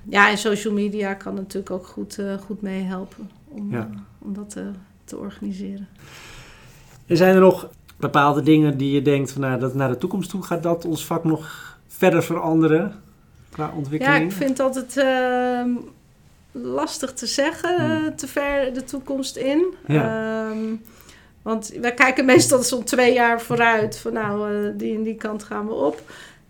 Ja, 0.08 0.30
en 0.30 0.38
social 0.38 0.74
media 0.74 1.14
kan 1.14 1.34
natuurlijk 1.34 1.70
ook 1.70 1.86
goed, 1.86 2.18
eh, 2.18 2.34
goed 2.38 2.62
meehelpen 2.62 3.30
om, 3.50 3.70
Ja. 3.72 3.78
eh, 3.92 3.98
om 4.18 4.34
dat 4.34 4.50
te, 4.50 4.70
te 5.04 5.16
organiseren. 5.16 5.88
En 7.06 7.16
zijn 7.16 7.34
er 7.34 7.40
nog 7.40 7.68
bepaalde 7.96 8.42
dingen 8.42 8.76
die 8.76 8.92
je 8.92 9.02
denkt 9.02 9.32
van 9.32 9.40
nou, 9.40 9.60
dat 9.60 9.74
naar 9.74 9.88
de 9.88 9.98
toekomst 9.98 10.30
toe 10.30 10.42
gaat 10.42 10.62
dat 10.62 10.84
ons 10.84 11.06
vak 11.06 11.24
nog 11.24 11.78
verder 11.88 12.22
veranderen 12.22 12.94
qua 13.50 13.64
Ja, 13.64 13.72
ontwikkeling? 13.76 14.24
ik 14.30 14.36
vind 14.36 14.50
het 14.50 14.60
altijd 14.60 14.96
ehm, 14.96 15.70
lastig 16.52 17.12
te 17.12 17.26
zeggen, 17.26 17.76
Hmm. 17.76 18.06
eh, 18.06 18.12
te 18.12 18.26
ver 18.26 18.74
de 18.74 18.84
toekomst 18.84 19.36
in. 19.36 19.74
Ja. 19.86 20.48
Ehm, 20.50 20.58
want 21.42 21.68
wij 21.80 21.94
kijken 21.94 22.24
meestal 22.24 22.62
zo'n 22.62 22.84
twee 22.84 23.12
jaar 23.12 23.40
vooruit 23.40 23.98
van 23.98 24.12
nou, 24.12 24.54
eh, 24.66 24.72
die 24.76 24.94
en 24.94 25.02
die 25.02 25.14
kant 25.14 25.42
gaan 25.42 25.66
we 25.66 25.72
op. 25.72 26.02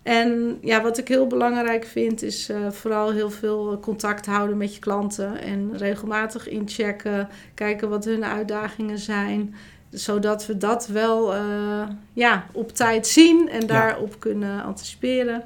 En 0.02 0.58
ja, 0.60 0.82
wat 0.82 0.98
ik 0.98 1.08
heel 1.08 1.26
belangrijk 1.26 1.84
vind 1.84 2.22
is 2.22 2.48
eh, 2.48 2.70
vooral 2.70 3.12
heel 3.12 3.30
veel 3.30 3.78
contact 3.80 4.26
houden 4.26 4.56
met 4.56 4.74
je 4.74 4.80
klanten. 4.80 5.40
En 5.40 5.76
regelmatig 5.76 6.48
inchecken, 6.48 7.28
kijken 7.54 7.88
wat 7.88 8.04
hun 8.04 8.24
uitdagingen 8.24 8.98
zijn. 8.98 9.54
Zodat 9.90 10.46
we 10.46 10.56
dat 10.56 10.86
wel 10.86 11.34
eh, 11.34 11.88
ja, 12.12 12.46
op 12.52 12.72
tijd 12.72 13.06
zien 13.06 13.48
en 13.48 13.66
daarop 13.66 14.20
kunnen 14.20 14.62
anticiperen. 14.62 15.42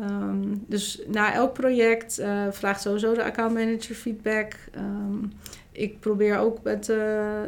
Ehm, 0.00 0.54
dus 0.66 1.02
na 1.06 1.32
elk 1.32 1.52
project 1.52 2.18
eh, 2.18 2.42
vraagt 2.50 2.82
sowieso 2.82 3.14
de 3.14 3.24
accountmanager 3.24 3.94
feedback. 3.94 4.54
Ehm, 4.72 5.24
ik 5.72 6.00
probeer 6.00 6.38
ook 6.38 6.62
met 6.62 6.92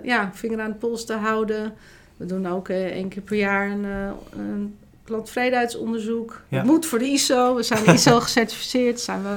ja, 0.02 0.30
vinger 0.34 0.60
aan 0.60 0.70
de 0.70 0.76
pols 0.76 1.04
te 1.04 1.12
houden. 1.14 1.74
We 2.16 2.26
doen 2.26 2.46
ook 2.46 2.68
één 2.68 3.08
keer 3.08 3.22
per 3.22 3.36
jaar 3.36 3.70
een, 3.70 3.84
een 4.30 4.76
klanttevredenheidsonderzoek. 5.09 6.40
Ja. 6.49 6.57
Het 6.59 6.66
moet 6.66 6.87
voor 6.87 6.99
de 6.99 7.05
ISO. 7.07 7.55
We 7.55 7.62
zijn 7.62 7.85
ISO 7.94 8.21
gecertificeerd. 8.21 8.90
Daar 8.94 8.99
zijn 9.05 9.23
we 9.23 9.37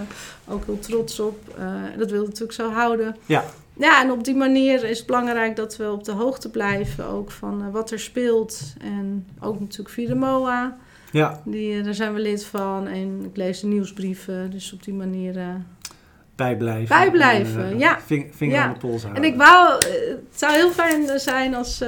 ook 0.53 0.65
heel 0.65 0.79
trots 0.79 1.19
op. 1.19 1.37
Eh, 1.57 1.65
dat 1.97 2.09
willen 2.09 2.21
we 2.21 2.27
natuurlijk 2.29 2.53
zo 2.53 2.71
houden. 2.71 3.15
Ja. 3.25 3.43
Ja, 3.77 4.01
en 4.03 4.11
op 4.11 4.23
die 4.23 4.35
manier 4.35 4.83
is 4.83 4.97
het 4.97 5.07
belangrijk 5.07 5.55
dat 5.55 5.77
we 5.77 5.91
op 5.91 6.03
de 6.03 6.11
hoogte 6.11 6.49
blijven 6.49 7.05
ook 7.05 7.31
van 7.31 7.61
eh, 7.61 7.71
wat 7.71 7.91
er 7.91 7.99
speelt. 7.99 8.73
En 8.81 9.27
ook 9.39 9.59
natuurlijk 9.59 9.89
via 9.89 10.07
de 10.07 10.15
MOA. 10.15 10.77
Ja, 11.11 11.41
Die, 11.45 11.77
eh, 11.77 11.83
daar 11.83 11.93
zijn 11.93 12.13
we 12.13 12.19
lid 12.19 12.45
van. 12.45 12.87
En 12.87 13.21
ik 13.25 13.37
lees 13.37 13.59
de 13.59 13.67
nieuwsbrieven. 13.67 14.51
Dus 14.51 14.73
op 14.73 14.83
die 14.83 14.93
manier. 14.93 15.37
eh, 15.37 15.47
bijblijven. 16.35 16.87
Bijblijven, 16.97 17.63
en, 17.65 17.79
ja. 17.79 17.99
ving- 18.05 18.35
vinger 18.35 18.55
Ja. 18.55 18.63
aan 18.63 18.73
de 18.73 18.79
pols 18.79 19.03
En 19.03 19.09
houden. 19.09 19.31
ik 19.31 19.37
wou, 19.37 19.73
het 20.29 20.39
zou 20.39 20.53
heel 20.53 20.71
fijn 20.71 21.19
zijn 21.19 21.55
als, 21.55 21.83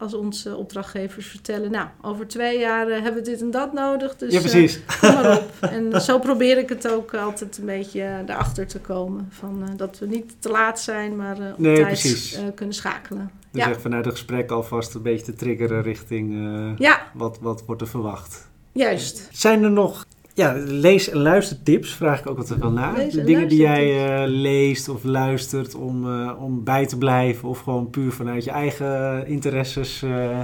als 0.00 0.14
onze 0.14 0.56
opdrachtgevers 0.56 1.26
vertellen, 1.26 1.70
nou, 1.70 1.88
over 2.02 2.26
twee 2.28 2.58
jaar 2.58 2.88
eh, 2.88 3.02
hebben 3.02 3.22
we 3.22 3.30
dit 3.30 3.40
en 3.40 3.50
dat 3.50 3.72
nodig. 3.72 4.16
Dus 4.16 4.32
ja, 4.32 4.38
eh, 4.40 4.44
precies. 4.44 4.80
kom 5.00 5.12
maar 5.12 5.38
op. 5.38 5.50
En 5.70 6.00
zo 6.00 6.18
probeer 6.18 6.58
ik 6.58 6.68
het 6.68 6.88
ook 6.88 7.14
altijd 7.14 7.58
een 7.58 7.64
beetje 7.66 8.00
eh, 8.02 8.18
erachter 8.26 8.66
te 8.66 8.78
komen. 8.78 9.28
Van, 9.30 9.64
dat 9.76 9.98
we 9.98 10.06
niet 10.06 10.34
te 10.38 10.48
laat 10.48 10.80
zijn, 10.80 11.16
maar 11.16 11.36
op 11.36 11.58
Nee, 11.58 11.76
tijd 11.76 12.38
kunnen 12.54 12.74
schakelen. 12.74 13.30
Dus 13.52 13.62
Ja. 13.62 13.68
echt 13.70 13.80
vanuit 13.80 14.04
het 14.04 14.14
gesprek 14.14 14.50
alvast 14.50 14.94
een 14.94 15.02
beetje 15.02 15.24
te 15.24 15.34
triggeren 15.34 15.82
richting 15.82 16.34
Ja, 16.78 17.00
wat, 17.14 17.38
wat 17.40 17.62
wordt 17.66 17.80
er 17.82 17.88
verwacht. 17.88 18.48
juist. 18.72 19.28
Zijn 19.32 19.62
er 19.64 19.70
nog 19.70 20.04
ja, 20.40 20.54
lees- 20.66 21.08
en 21.10 21.18
luistertips? 21.18 21.94
Vraag 21.94 22.20
ik 22.20 22.26
ook 22.30 22.38
altijd 22.38 22.60
wel 22.60 22.70
naar. 22.70 22.96
Lees- 22.96 23.12
De 23.12 23.20
en 23.20 23.26
dingen 23.26 23.48
die 23.48 23.60
jij 23.60 24.06
eh, 24.22 24.28
leest 24.28 24.88
of 24.88 25.04
luistert 25.04 25.74
om, 25.74 26.04
eh, 26.06 26.42
om 26.42 26.64
bij 26.64 26.86
te 26.86 26.98
blijven. 26.98 27.48
Of 27.48 27.60
gewoon 27.60 27.90
puur 27.90 28.12
vanuit 28.12 28.44
je 28.44 28.50
eigen 28.50 29.26
interesses 29.26 30.02
eh, 30.02 30.40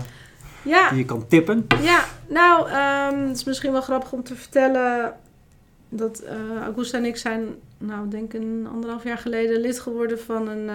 Ja, 0.63 0.89
die 0.89 0.99
je 0.99 1.05
kan 1.05 1.27
tippen. 1.27 1.67
ja. 1.83 2.05
nou, 2.29 2.69
ehm, 2.69 3.29
het 3.29 3.37
is 3.37 3.45
misschien 3.45 3.73
wel 3.73 3.81
grappig 3.81 4.13
om 4.13 4.23
te 4.23 4.35
vertellen 4.35 5.13
dat 5.89 6.23
Augusta 6.65 6.99
en 6.99 7.05
ik 7.05 7.17
zijn, 7.17 7.43
nou, 7.79 8.09
denk 8.09 8.33
een 8.33 8.67
anderhalf 8.73 9.05
jaar 9.05 9.19
geleden 9.19 9.61
lid 9.61 9.81
geworden 9.81 10.19
van 10.21 10.49
een, 10.49 10.71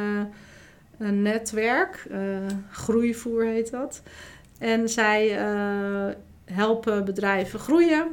een 0.97 1.21
netwerk. 1.21 2.07
groeivoer 2.71 3.43
heet 3.45 3.71
dat. 3.71 4.01
En 4.59 4.89
zij 4.89 5.39
helpen 6.45 7.05
bedrijven 7.05 7.59
groeien. 7.59 8.07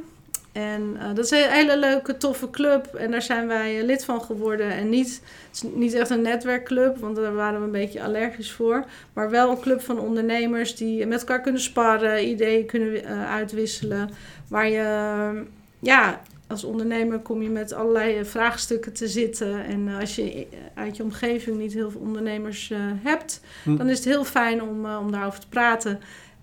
En 0.51 0.97
eh, 0.99 1.07
dat 1.15 1.25
is 1.25 1.31
een 1.31 1.49
hele 1.49 1.77
leuke, 1.77 2.17
toffe 2.17 2.49
club. 2.49 2.85
En 2.85 3.11
daar 3.11 3.21
zijn 3.21 3.47
wij 3.47 3.79
eh, 3.79 3.85
lid 3.85 4.05
van 4.05 4.21
geworden. 4.21 4.71
En 4.71 4.89
niet, 4.89 5.21
het 5.47 5.63
is 5.63 5.63
niet 5.73 5.93
echt 5.93 6.09
een 6.09 6.21
netwerkclub, 6.21 6.97
want 6.97 7.15
daar 7.15 7.33
waren 7.33 7.59
we 7.59 7.65
een 7.65 7.71
beetje 7.71 8.03
allergisch 8.03 8.51
voor. 8.51 8.85
Maar 9.13 9.29
wel 9.29 9.49
een 9.49 9.59
club 9.59 9.81
van 9.81 9.99
ondernemers 9.99 10.75
die 10.75 11.05
met 11.05 11.19
elkaar 11.19 11.41
kunnen 11.41 11.61
sparren, 11.61 12.27
ideeën 12.27 12.65
kunnen 12.65 13.03
eh, 13.03 13.31
uitwisselen. 13.31 14.09
Waar 14.47 14.69
je, 14.69 15.43
ja, 15.79 16.21
als 16.47 16.63
ondernemer 16.63 17.19
kom 17.19 17.41
je 17.41 17.49
met 17.49 17.73
allerlei 17.73 18.25
vraagstukken 18.25 18.93
te 18.93 19.07
zitten. 19.07 19.65
En 19.65 19.87
als 19.99 20.15
je 20.15 20.47
uit 20.73 20.97
je 20.97 21.03
omgeving 21.03 21.57
niet 21.57 21.73
heel 21.73 21.91
veel 21.91 22.01
ondernemers 22.01 22.73
hebt, 23.03 23.41
Hm. 23.63 23.75
dan 23.75 23.89
is 23.89 23.97
het 23.97 24.07
heel 24.07 24.23
fijn 24.23 24.61
om, 24.61 24.85
om 24.85 25.11
daarover 25.11 25.39
te 25.39 25.47
praten. 25.47 25.99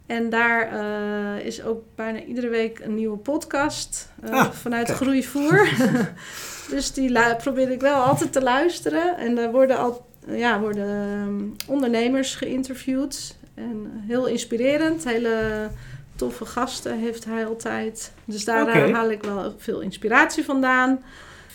En 0.06 0.30
daar 0.30 0.68
eh, 0.72 1.46
is 1.46 1.62
ook 1.62 1.82
bijna 1.94 2.22
iedere 2.22 2.48
week 2.48 2.78
een 2.78 2.94
nieuwe 2.94 3.16
podcast 3.16 4.12
eh, 4.22 4.30
Ah, 4.30 4.50
vanuit 4.50 4.86
kijk. 4.86 4.98
Groeivoer. 4.98 5.68
dus 6.70 6.92
die 6.92 7.36
probeer 7.36 7.70
ik 7.70 7.80
wel 7.80 8.02
altijd 8.02 8.32
te 8.32 8.42
luisteren. 8.42 9.16
En 9.18 9.34
daar 9.34 9.52
worden, 9.52 9.78
al, 9.78 10.06
ja, 10.26 10.60
worden 10.60 10.88
ehm, 10.88 11.72
ondernemers 11.72 12.34
geïnterviewd. 12.34 13.36
En 13.54 13.90
heel 14.06 14.26
inspirerend. 14.26 15.04
Hele 15.04 15.68
toffe 16.16 16.44
gasten 16.44 16.98
heeft 16.98 17.24
hij 17.24 17.46
altijd. 17.46 18.12
Dus 18.24 18.44
daar 18.44 18.90
haal 18.90 19.10
ik 19.10 19.22
wel 19.22 19.54
veel 19.58 19.80
inspiratie 19.80 20.44
vandaan. 20.44 21.02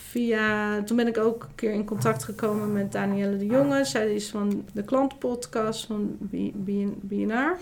Via, 0.09 0.81
toen 0.83 0.97
ben 0.97 1.07
ik 1.07 1.17
ook 1.17 1.43
een 1.43 1.55
keer 1.55 1.71
in 1.71 1.85
contact 1.85 2.23
gekomen 2.23 2.73
met 2.73 2.91
Danielle 2.91 3.37
de 3.37 3.45
Jonge. 3.45 3.85
Zij 3.85 4.13
is 4.13 4.29
van 4.29 4.65
de 4.73 4.83
klantpodcast 4.83 5.85
van 5.85 6.17
BNR. 7.01 7.57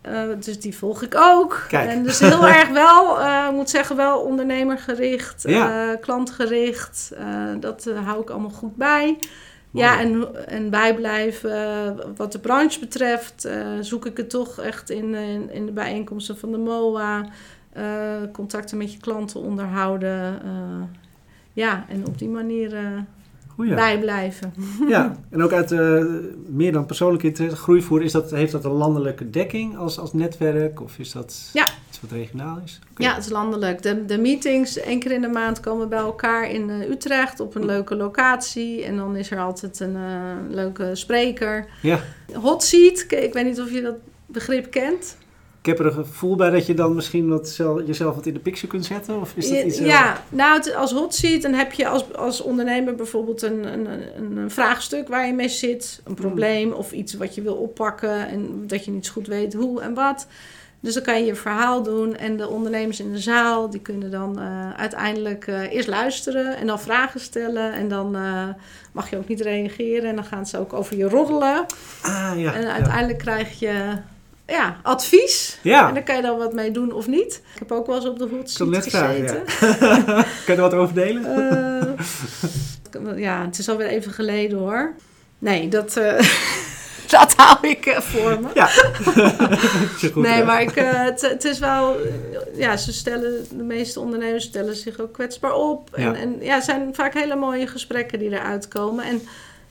Eh, 0.00 0.22
dus 0.40 0.60
die 0.60 0.76
volg 0.76 1.02
ik 1.02 1.14
ook. 1.16 1.64
Kijk. 1.68 1.88
En 1.90 2.02
dus 2.02 2.18
heel 2.18 2.46
erg 2.58 2.68
wel, 2.68 3.20
ik 3.48 3.52
moet 3.52 3.70
zeggen, 3.70 3.96
wel 3.96 4.20
ondernemergericht, 4.20 5.42
Ja. 5.46 5.92
eh, 5.92 6.00
klantgericht. 6.00 7.12
Dat 7.60 7.90
hou 8.04 8.20
ik 8.20 8.30
allemaal 8.30 8.50
goed 8.50 8.76
bij. 8.76 9.04
Mooi. 9.06 9.86
Ja, 9.86 10.00
en, 10.00 10.28
en 10.48 10.70
bijblijven. 10.70 11.96
wat 12.16 12.32
de 12.32 12.38
branche 12.38 12.80
betreft, 12.80 13.48
zoek 13.80 14.06
ik 14.06 14.16
het 14.16 14.30
toch 14.30 14.58
echt 14.60 14.90
in, 14.90 15.14
in, 15.14 15.50
in 15.52 15.66
de 15.66 15.72
bijeenkomsten 15.72 16.38
van 16.38 16.50
de 16.52 16.58
MOA. 16.58 17.24
contacten 18.32 18.78
met 18.78 18.92
je 18.92 18.98
klanten 18.98 19.40
onderhouden. 19.40 20.38
ja, 21.52 21.84
en 21.88 22.06
op 22.06 22.18
die 22.18 22.28
manier 22.28 22.74
eh, 23.60 23.68
Goeie. 23.68 23.74
bijblijven. 23.74 24.54
Ja, 24.88 25.16
en 25.30 25.42
ook 25.42 25.52
uit 25.52 25.72
eh, 25.72 26.04
meer 26.46 26.72
dan 26.72 26.86
persoonlijke 26.86 27.26
interesse. 27.26 27.56
Groeivoer, 27.56 28.02
is 28.02 28.12
dat, 28.12 28.30
heeft 28.30 28.52
dat 28.52 28.64
een 28.64 28.70
landelijke 28.70 29.30
dekking 29.30 29.76
als, 29.76 29.98
als 29.98 30.12
netwerk? 30.12 30.80
Of 30.82 30.98
is 30.98 31.12
dat 31.12 31.50
Ja. 31.52 31.66
iets 31.88 32.00
wat 32.00 32.10
regionaal 32.10 32.60
is? 32.64 32.78
Ja, 32.96 33.14
het 33.14 33.24
is 33.24 33.30
landelijk. 33.30 33.82
De, 33.82 34.04
de 34.04 34.18
meetings, 34.18 34.76
één 34.78 34.98
keer 35.00 35.12
in 35.12 35.20
de 35.20 35.28
maand 35.28 35.60
komen 35.60 35.88
bij 35.88 35.98
elkaar 35.98 36.50
in 36.50 36.70
eh, 36.70 36.90
Utrecht 36.90 37.40
op 37.40 37.54
een 37.54 37.64
leuke 37.64 37.96
locatie. 37.96 38.84
En 38.84 38.96
dan 38.96 39.16
is 39.16 39.30
er 39.30 39.38
altijd 39.38 39.80
een 39.80 39.96
eh, 39.96 40.34
leuke 40.48 40.90
spreker. 40.94 41.66
Ja. 41.82 41.98
Hot 42.32 42.62
seat, 42.62 43.04
ik 43.08 43.32
weet 43.32 43.44
niet 43.44 43.60
of 43.60 43.70
je 43.72 43.82
dat 43.82 43.94
begrip 44.26 44.70
kent. 44.70 45.16
Ik 45.62 45.66
heb 45.66 45.78
er 45.78 45.86
een 45.86 45.92
gevoel 45.92 46.36
bij 46.36 46.50
dat 46.50 46.66
je 46.66 46.74
dan 46.74 46.94
misschien 46.94 47.28
wat 47.28 47.48
zel- 47.48 47.82
jezelf 47.82 48.14
wat 48.14 48.26
in 48.26 48.32
de 48.34 48.38
picture 48.40 48.66
kunt 48.66 48.84
zetten. 48.86 49.20
Of 49.20 49.32
is 49.36 49.48
dat 49.48 49.62
iets... 49.64 49.78
eh, 49.78 49.86
Ja, 49.86 50.22
nou, 50.28 50.54
het- 50.56 50.74
als 50.74 50.92
hot 50.92 51.14
seat, 51.14 51.42
dan 51.42 51.52
heb 51.52 51.72
je 51.72 51.88
als, 51.88 52.14
als 52.14 52.40
ondernemer 52.40 52.94
bijvoorbeeld 52.94 53.42
een, 53.42 53.72
een, 53.72 53.86
een, 54.16 54.36
een 54.36 54.50
vraagstuk 54.50 55.08
waar 55.08 55.26
je 55.26 55.32
mee 55.32 55.48
zit. 55.48 56.00
Een 56.04 56.14
probleem 56.14 56.72
of 56.72 56.92
iets 56.92 57.14
wat 57.14 57.34
je 57.34 57.42
wil 57.42 57.54
oppakken 57.54 58.28
en 58.28 58.64
dat 58.66 58.84
je 58.84 58.90
niet 58.90 59.06
zo 59.06 59.12
goed 59.12 59.26
weet 59.26 59.54
hoe 59.54 59.80
en 59.80 59.94
wat. 59.94 60.26
Dus 60.82 60.94
dan 60.94 61.02
kan 61.02 61.18
je 61.18 61.24
je 61.26 61.34
verhaal 61.34 61.82
doen 61.82 62.16
en 62.16 62.36
de 62.36 62.48
ondernemers 62.48 63.00
in 63.00 63.12
de 63.12 63.18
zaal, 63.18 63.70
die 63.70 63.80
kunnen 63.80 64.10
dan 64.10 64.38
eh, 64.40 64.70
uiteindelijk 64.76 65.46
eh, 65.46 65.72
eerst 65.72 65.88
luisteren 65.88 66.56
en 66.56 66.66
dan 66.66 66.80
vragen 66.80 67.20
stellen. 67.20 67.72
En 67.72 67.88
dan 67.88 68.16
mag 68.92 69.10
je 69.10 69.16
ook 69.16 69.28
niet 69.28 69.40
reageren 69.40 70.08
en 70.08 70.14
dan 70.14 70.24
gaan 70.24 70.46
ze 70.46 70.58
ook 70.58 70.72
over 70.72 70.96
je 70.96 71.08
roddelen. 71.08 71.64
Ah, 72.02 72.32
ja. 72.36 72.54
en 72.54 72.62
ja. 72.62 72.72
uiteindelijk 72.72 73.18
krijg 73.18 73.58
je 73.58 73.92
ja, 74.50 74.76
advies. 74.82 75.58
Ja, 75.62 75.88
En 75.88 75.94
dan 75.94 76.02
kan 76.02 76.16
je 76.16 76.22
dan 76.22 76.38
wat 76.38 76.52
mee 76.52 76.70
doen 76.70 76.92
of 76.92 77.06
niet. 77.06 77.42
Ik 77.52 77.58
heb 77.58 77.72
ook 77.72 77.86
wel 77.86 77.96
eens 77.96 78.06
op 78.06 78.18
de 78.18 78.24
hot 78.24 78.30
wil 78.30 78.46
seat 78.46 78.68
net 78.68 78.88
vragen, 78.88 79.28
gezeten. 79.28 79.42
ja. 79.86 80.04
kan 80.24 80.24
je 80.46 80.52
er 80.52 80.60
wat 80.60 80.74
over 80.74 80.94
delen? 80.94 81.24
Eh, 82.92 83.18
ja, 83.18 83.44
het 83.44 83.58
is 83.58 83.68
alweer 83.68 83.86
even 83.86 84.12
geleden 84.12 84.58
hoor. 84.58 84.94
Nee, 85.38 85.68
dat, 85.68 85.96
eh, 85.96 86.18
dat 87.18 87.34
hou 87.36 87.68
ik 87.68 87.86
eh, 87.86 88.00
voor 88.00 88.40
me. 88.40 88.48
Ja. 88.54 88.66
Goed, 90.12 90.14
nee, 90.14 90.32
hè? 90.32 90.44
maar 90.44 90.62
ik, 90.62 90.72
het, 90.74 91.44
is 91.44 91.58
wel... 91.58 91.96
Ja, 92.54 92.76
ze 92.76 92.92
stellen, 92.92 93.46
de 93.50 93.62
meeste 93.62 94.00
ondernemers 94.00 94.44
stellen 94.44 94.76
zich 94.76 95.00
ook 95.00 95.12
kwetsbaar 95.12 95.54
op. 95.54 95.88
En 95.92 96.02
Ja. 96.02 96.14
en, 96.14 96.36
ja 96.40 96.54
het 96.54 96.64
zijn 96.64 96.94
vaak 96.94 97.14
hele 97.14 97.36
mooie 97.36 97.66
gesprekken 97.66 98.18
die 98.18 98.30
eruit 98.30 98.68
komen. 98.68 99.04
En 99.04 99.22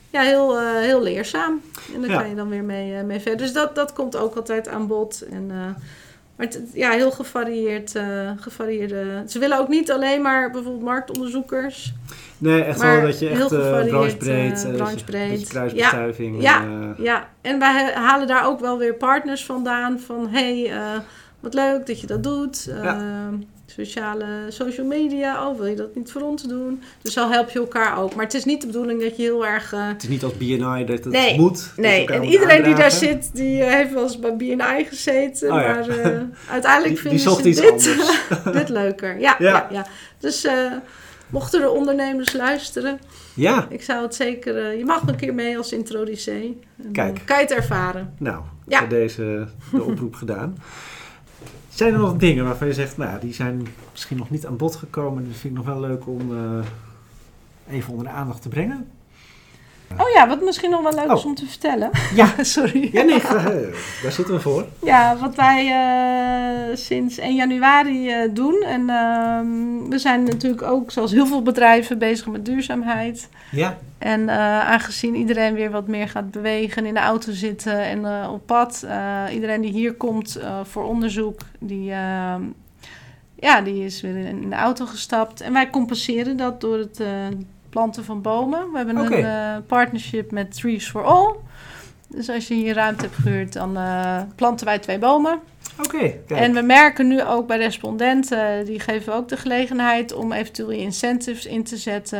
ja, 0.09 0.21
heel, 0.21 0.57
eh, 0.57 0.71
heel 0.73 1.01
leerzaam. 1.01 1.61
En 1.93 2.01
daar 2.01 2.09
Ja. 2.09 2.19
kan 2.19 2.29
je 2.29 2.35
dan 2.35 2.49
weer 2.49 2.63
mee, 2.63 2.95
eh, 2.95 3.03
mee 3.03 3.19
verder. 3.19 3.37
Dus 3.37 3.53
dat, 3.53 3.75
dat 3.75 3.93
komt 3.93 4.15
ook 4.15 4.35
altijd 4.35 4.67
aan 4.67 4.87
bod. 4.87 5.21
En, 5.31 5.45
eh, 5.49 5.55
maar 6.35 6.47
het, 6.47 6.61
ja, 6.73 6.91
heel 6.91 7.11
gevarieerd, 7.11 7.95
gevarieerde... 8.39 9.23
Ze 9.27 9.39
willen 9.39 9.59
ook 9.59 9.67
niet 9.67 9.91
alleen 9.91 10.21
maar 10.21 10.51
bijvoorbeeld 10.51 10.83
marktonderzoekers... 10.83 11.93
Nee, 12.37 12.63
echt 12.63 12.79
Maar 12.79 12.95
wel 12.95 13.05
dat 13.05 13.19
je 13.19 13.25
heel 13.25 13.35
echt 13.39 13.47
gevarieerd, 13.53 13.89
branchebreed, 13.89 14.67
branchebreed. 14.75 15.47
kruisbestuiving. 15.47 16.41
Ja, 16.41 16.63
eh, 16.63 17.05
Ja, 17.05 17.27
en 17.41 17.59
wij 17.59 17.91
halen 17.93 18.27
daar 18.27 18.45
ook 18.45 18.59
wel 18.59 18.77
weer 18.77 18.93
partners 18.93 19.45
vandaan. 19.45 19.99
Van 19.99 20.27
hey, 20.29 20.71
eh, 20.71 20.99
wat 21.39 21.53
leuk 21.53 21.85
dat 21.85 22.01
je 22.01 22.07
dat 22.07 22.23
doet. 22.23 22.63
Ja. 22.83 23.29
Sociale, 23.75 24.25
social 24.49 24.85
media. 24.87 25.47
Oh, 25.47 25.57
wil 25.57 25.65
je 25.65 25.75
dat 25.75 25.95
niet 25.95 26.11
voor 26.11 26.21
ons 26.21 26.43
doen? 26.43 26.83
Dus 27.01 27.13
zo 27.13 27.29
help 27.29 27.49
je 27.49 27.59
elkaar 27.59 27.97
ook. 27.97 28.15
Maar 28.15 28.25
het 28.25 28.33
is 28.33 28.45
niet 28.45 28.61
de 28.61 28.67
bedoeling 28.67 29.01
dat 29.01 29.15
je 29.17 29.21
heel 29.23 29.45
erg. 29.45 29.73
eh, 29.73 29.87
Het 29.87 30.03
is 30.03 30.09
niet 30.09 30.23
als 30.23 30.37
BNI 30.37 30.85
dat 30.85 31.03
het 31.03 31.05
Nee, 31.05 31.39
moet. 31.39 31.73
nee, 31.75 32.07
en 32.07 32.23
iedereen 32.23 32.63
die 32.63 32.75
daar 32.75 32.91
zit, 32.91 33.29
die 33.33 33.63
eh, 33.63 33.73
heeft 33.73 33.93
wel 33.93 34.03
eens 34.03 34.19
bij 34.19 34.35
BNI 34.35 34.85
gezeten. 34.87 35.51
Oh 35.51 35.61
ja. 35.61 35.67
Maar 35.73 35.89
eh, 35.89 36.19
uiteindelijk 36.51 36.83
Die- 36.83 36.93
die 36.93 36.97
vinden 36.97 37.19
zocht 37.19 37.41
ze 37.43 37.49
iets 37.49 37.61
dit, 37.61 38.07
dit 38.59 38.69
leuker. 38.69 39.19
Ja, 39.19 39.35
Ja. 39.39 39.49
ja. 39.51 39.67
Ja, 39.71 39.85
Dus 40.19 40.47
mochten 41.29 41.61
er 41.61 41.69
ondernemers 41.71 42.33
luisteren, 42.33 42.99
Ja, 43.33 43.65
ik 43.69 43.83
zou 43.83 44.01
het 44.01 44.15
zeker... 44.15 44.77
je 44.77 44.85
mag 44.85 45.07
een 45.07 45.15
keer 45.15 45.33
mee 45.33 45.57
als 45.57 45.71
introducee. 45.71 46.59
Kijk. 46.91 47.21
kan 47.25 47.35
je 47.37 47.41
het 47.43 47.51
ervaren. 47.51 48.13
nou, 48.19 48.41
Ja. 48.67 48.85
deze 48.85 49.47
de 49.71 49.83
oproep 49.83 50.15
gedaan. 50.15 50.57
Zijn 51.79 51.93
er 51.93 51.99
nog 51.99 52.17
dingen 52.17 52.45
waarvan 52.45 52.67
je 52.67 52.73
zegt, 52.73 52.97
nou, 52.97 53.19
die 53.19 53.33
zijn 53.33 53.67
misschien 53.91 54.17
nog 54.17 54.29
niet 54.29 54.45
aan 54.45 54.57
bod 54.57 54.75
gekomen. 54.75 55.23
Dus 55.23 55.37
vind 55.37 55.57
ik 55.57 55.65
nog 55.65 55.73
wel 55.73 55.79
leuk 55.79 56.07
om 56.07 56.37
eh, 56.37 56.65
even 57.75 57.91
onder 57.91 58.05
de 58.07 58.13
aandacht 58.13 58.41
te 58.41 58.49
brengen. 58.49 58.87
Oh 59.97 60.09
ja, 60.15 60.27
wat 60.27 60.41
misschien 60.41 60.69
nog 60.69 60.81
wel 60.81 60.93
leuk 60.93 61.11
is 61.11 61.19
Oh. 61.19 61.25
om 61.25 61.35
te 61.35 61.45
vertellen. 61.45 61.89
Ja. 62.15 62.33
Sorry. 62.43 62.89
Ja, 62.91 63.03
nee, 63.03 63.21
eh, 63.21 63.43
daar 64.03 64.11
zitten 64.11 64.33
we 64.33 64.39
voor. 64.41 64.65
Ja, 64.83 65.17
wat 65.17 65.35
wij 65.35 65.67
eh, 65.67 66.75
sinds 66.77 67.17
1 67.17 67.35
januari 67.35 68.09
eh, 68.09 68.29
doen. 68.33 68.61
En 68.67 68.89
ehm, 68.89 69.89
we 69.89 69.97
zijn 69.97 70.23
natuurlijk 70.23 70.61
ook, 70.61 70.91
zoals 70.91 71.11
heel 71.11 71.25
veel 71.25 71.41
bedrijven, 71.41 71.97
bezig 71.97 72.27
met 72.27 72.45
duurzaamheid. 72.45 73.29
Ja, 73.51 73.77
En 73.97 74.29
aangezien 74.65 75.15
iedereen 75.15 75.53
weer 75.53 75.71
wat 75.71 75.87
meer 75.87 76.09
gaat 76.09 76.31
bewegen, 76.31 76.85
in 76.85 76.93
de 76.93 76.99
auto 76.99 77.31
zitten 77.31 77.79
en 77.83 78.27
op 78.29 78.45
pad. 78.45 78.85
iedereen 79.31 79.61
die 79.61 79.71
hier 79.71 79.93
komt 79.93 80.39
voor 80.63 80.83
onderzoek, 80.83 81.39
die, 81.59 81.91
ehm, 81.91 82.41
ja, 83.35 83.61
die 83.61 83.85
is 83.85 84.01
weer 84.01 84.17
in, 84.17 84.41
in 84.41 84.49
de 84.49 84.55
auto 84.55 84.85
gestapt. 84.85 85.41
En 85.41 85.53
wij 85.53 85.69
compenseren 85.69 86.37
dat 86.37 86.61
door 86.61 86.77
het 86.77 87.01
planten 87.69 88.05
van 88.05 88.21
bomen. 88.21 88.71
We 88.71 88.77
hebben 88.77 88.97
een 88.97 89.13
eh, 89.13 89.57
partnership 89.67 90.31
met 90.31 90.55
Trees 90.55 90.89
for 90.89 91.03
All. 91.03 91.35
Dus 92.07 92.29
als 92.29 92.47
je 92.47 92.53
hier 92.53 92.73
ruimte 92.73 93.01
hebt 93.01 93.15
gehuurd, 93.15 93.53
dan 93.53 93.77
eh, 93.77 94.21
planten 94.35 94.65
wij 94.65 94.79
twee 94.79 94.99
bomen. 94.99 95.39
Oké. 95.85 96.13
En 96.27 96.53
we 96.53 96.61
merken 96.61 97.07
nu 97.07 97.23
ook 97.23 97.47
bij 97.47 97.57
respondenten, 97.57 98.65
die 98.65 98.79
geven 98.79 99.13
ook 99.13 99.27
de 99.29 99.37
gelegenheid 99.37 100.13
om 100.13 100.31
eventueel 100.31 100.69
incentives 100.69 101.45
in 101.45 101.63
te 101.63 101.77
zetten 101.77 102.19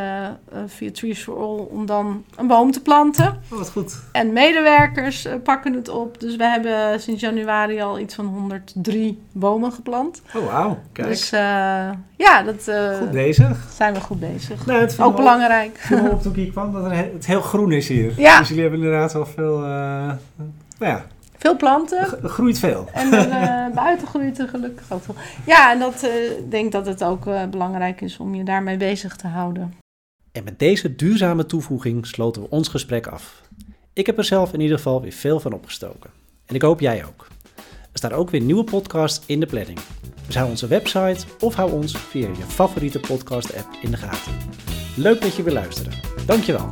eh, 0.52 0.60
via 0.68 0.92
Trees 0.92 1.24
for 1.24 1.38
All 1.38 1.58
om 1.70 1.86
dan 1.86 2.24
een 2.36 2.48
boom 2.48 2.72
te 2.72 2.82
planten. 2.82 3.40
Oh, 3.52 3.58
wat 3.58 3.70
goed. 3.72 4.00
En 4.12 4.34
medewerkers 4.34 5.26
eh, 5.26 5.34
pakken 5.44 5.74
het 5.74 5.90
op. 5.90 6.20
Dus 6.20 6.36
we 6.36 6.44
hebben 6.44 7.00
sinds 7.02 7.22
januari 7.22 7.82
al 7.82 8.00
iets 8.00 8.16
van 8.16 8.26
103 8.26 9.22
bomen 9.32 9.72
geplant. 9.72 10.22
Oh, 10.36 10.46
wauw. 10.52 10.80
Kijk. 10.92 11.08
Dus 11.08 11.32
eh, 11.32 11.40
ja, 12.16 12.44
dat 12.46 12.68
eh, 12.68 12.98
goed 12.98 13.12
bezig. 13.12 13.68
zijn 13.76 13.94
we 13.94 14.00
goed 14.02 14.20
bezig. 14.20 14.66
Nou, 14.66 14.80
het 14.80 15.00
Ook 15.02 15.16
belangrijk. 15.16 15.72
op- 15.74 15.80
viel 15.98 16.10
op 16.10 16.22
toen 16.22 16.32
ik 16.32 16.38
hier 16.38 16.52
kwam 16.52 16.74
dat 16.74 16.86
he- 16.92 17.10
het 17.14 17.26
heel 17.26 17.42
groen 17.42 17.72
is 17.72 17.88
hier. 17.88 18.14
Ja. 18.18 18.40
Dus 18.40 18.48
jullie 18.48 18.64
hebben 18.64 18.82
inderdaad 18.82 19.14
wel 19.14 19.26
veel... 19.26 19.56
eh, 19.64 19.68
nou 19.68 20.92
ja, 20.94 21.06
Veel 21.40 21.58
planten. 21.58 22.06
groeit 22.24 22.60
veel. 22.60 22.88
En 22.94 23.14
er, 23.14 23.30
eh, 23.30 23.76
buiten 23.84 24.08
groeit 24.08 24.40
er 24.40 24.48
gelukkig 24.48 24.92
ook 24.92 25.04
veel. 25.04 25.16
Ja, 25.46 25.72
en 25.72 25.80
dat, 25.80 26.04
eh, 26.04 26.38
ik 26.38 26.52
denk 26.52 26.72
dat 26.72 26.86
het 26.86 27.04
ook 27.04 27.28
eh, 27.28 27.46
belangrijk 27.46 28.02
is 28.02 28.18
om 28.18 28.36
je 28.36 28.44
daarmee 28.44 28.78
bezig 28.78 29.16
te 29.16 29.28
houden. 29.28 29.74
En 30.32 30.44
met 30.44 30.60
deze 30.60 30.96
duurzame 30.96 31.46
toevoeging 31.46 32.08
sloten 32.08 32.42
we 32.42 32.50
ons 32.50 32.68
gesprek 32.68 33.08
af. 33.08 33.42
Ik 33.94 34.06
heb 34.06 34.18
er 34.18 34.24
zelf 34.24 34.54
in 34.54 34.60
ieder 34.60 34.78
geval 34.78 35.02
weer 35.02 35.12
veel 35.12 35.40
van 35.40 35.54
opgestoken. 35.54 36.10
En 36.46 36.56
ik 36.56 36.62
hoop 36.62 36.80
jij 36.80 37.06
ook. 37.06 37.28
Er 37.92 37.98
staan 37.98 38.12
ook 38.12 38.30
weer 38.30 38.42
nieuwe 38.42 38.64
podcasts 38.64 39.26
in 39.26 39.40
de 39.40 39.46
planning. 39.46 39.80
Dus 40.26 40.36
hou 40.36 40.50
onze 40.50 40.68
website 40.68 41.26
of 41.40 41.56
hou 41.56 41.72
ons 41.72 41.98
via 41.98 42.28
je 42.28 42.44
favoriete 42.48 43.00
podcast 43.00 43.58
app 43.58 43.68
in 43.82 43.92
de 43.92 43.98
gaten. 43.98 44.34
Leuk 44.96 45.22
dat 45.22 45.36
je 45.36 45.44
weer 45.44 45.54
luisterde. 45.54 45.96
Dankjewel. 46.26 46.70